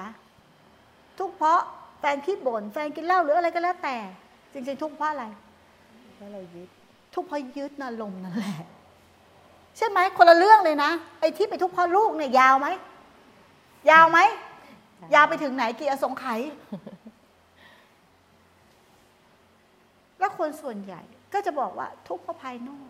[1.18, 1.60] ทุกเพราะ
[1.98, 3.96] แฟนคิดบ่นแฟนกินเหล้าหรืออะไรก็แล้วแต่
[4.52, 5.24] จริงๆ ทุกเพราะอะไร
[6.16, 6.68] เพราะเรายึด
[7.14, 8.56] ทุกเพราะยึดนะลมนั่นแหละ
[9.76, 12.68] ใช่ไหมคนละเรื่องเลยนะไอ้ที่ไปทุกข์เพราะลูกเนี่ยยาวไหม
[13.90, 14.18] ยาวไหม
[15.14, 16.40] ยาวไปถึงไหนกี่อสงไขย
[20.18, 21.00] แล้วคนส่วนใหญ่
[21.32, 22.88] ก็จะบอกว่าทุกข์เพราะภายนอก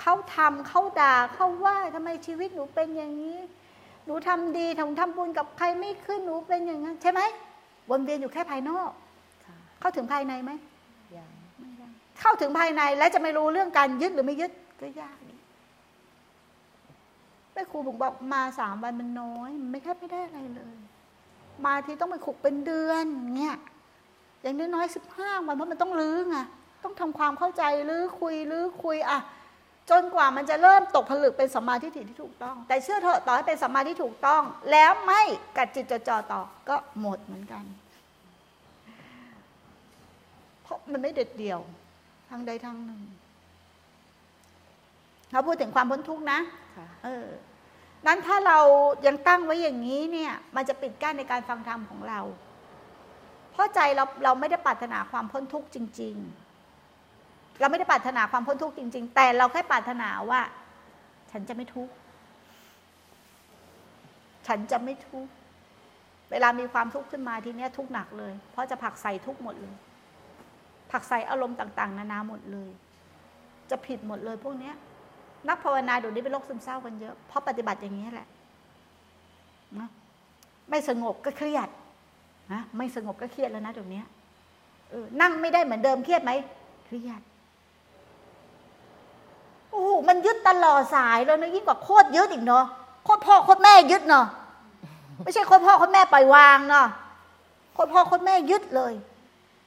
[0.00, 3.59] เขาทำเขาด่าเขาว่าทำไมชีวิตหนูเป็นอย่างนี้ห
[4.10, 7.20] นูทำดีทำทำบุญกับใครไม่ขึ้นหนูเป็นอย่างนั้นใช่ไหม
[7.90, 8.90] วนเวียนอยู่แค่ภายนอก
[9.44, 10.50] ค่ะเข้าถึงภายในไหม
[11.16, 11.30] ยัง
[11.60, 11.86] ไม่ได้
[12.20, 14.50] เข้าถึงภายในแล้วจะไม่รู้เรื่องการยึดหรือไม่ยึด
[14.80, 15.38] ก็ยากอีก
[17.52, 20.76] แม่ครูบอกบอกมาสามวันมันน้อยมันไม่แค่ไม่ได้อะไรเลย
[21.64, 23.04] มาทีต้องไปขุกเป็นเดือน
[23.38, 23.56] เงี้ย
[24.42, 26.36] อย่างน้อยๆสิบห้าวันเพราะมันต้องลื้อไง
[26.84, 29.18] ต้องทำความเข้าใจลื้อคุยลื้อคุยอะ
[29.90, 35.22] จนกว่ามันจะเริ่มตกผลึกเป็นสัมมาทิฏฐิที่ถูกต้อง แต่เชื่อเถอะต่อให้เป็นสัมมาที่ถูกต้อง แล้วไม่
[35.56, 37.64] กัดจิตจดจ่อต่อก็หมดเหมือนกัน
[40.62, 41.60] เพราะมันไม่เด็ดเดี่ยว
[42.30, 43.00] ทางใดทางหนึ่ง
[45.32, 46.38] เราพูดถึงความพ้นทุกข์นะ
[46.76, 47.26] ค่ะเออ
[48.06, 48.58] นั้นถ้าเรา
[49.06, 52.20] ยังตั้งไว้อย่างนี้เนี่ย มันจะปิดกั้นในการฟังธรรมของเรา
[53.52, 56.49] เพราะใจเราเราไม่ได้ปรารถนาความพ้นทุกข์จริง ๆ
[57.60, 60.40] เราไม่ได้ปรารถนาความพ้นทุกข์จริง ๆ แต่เราแค่ปรารถนาว่า
[61.30, 61.92] ฉันจะไม่ทุกข์
[64.46, 65.32] ฉันจะไม่ทุกข์
[66.30, 69.74] เวลามีความทุกข์ขึ้นมาทีเนี้ยทุกข์หนักเลย เพราะจะผักใส่ทุกข์หมดเลย
[70.90, 72.70] ผักใส่อารมณ์ต่าง ๆ นานาหมดเลย
[73.70, 74.74] จะผิดหมดเลยพวกเนี้ย
[75.48, 78.28] นักภาวนาเดี๋ยวนี้เป็นโรคซึมเศร้ากันเยอะเพราะปฏิบัติอย่างนี้แหละ
[79.78, 79.88] นะ
[80.70, 81.68] ไม่สงบก็เครียด
[82.52, 84.06] นะไม่สงบก็เครียดแล้วนะตรงเนี้ย
[84.90, 86.32] เออนั่งไม่ได้เหมือนเดิมเครียดไหม
[86.86, 87.20] เครียด
[89.70, 92.64] โอ้โหมันยึดตลอดสายแล้วนะยิ่งกว่าโคตรยึดอีกเนาะ
[93.04, 94.26] โคตรพ่อโคตรแม่ยึดเนาะ
[95.22, 96.86] ไม่ใช่โคตรพ่อโคตรแม่ปล่อยวางเนาะ
[97.74, 98.92] โคตรพ่อโคตรแม่ยึดเลย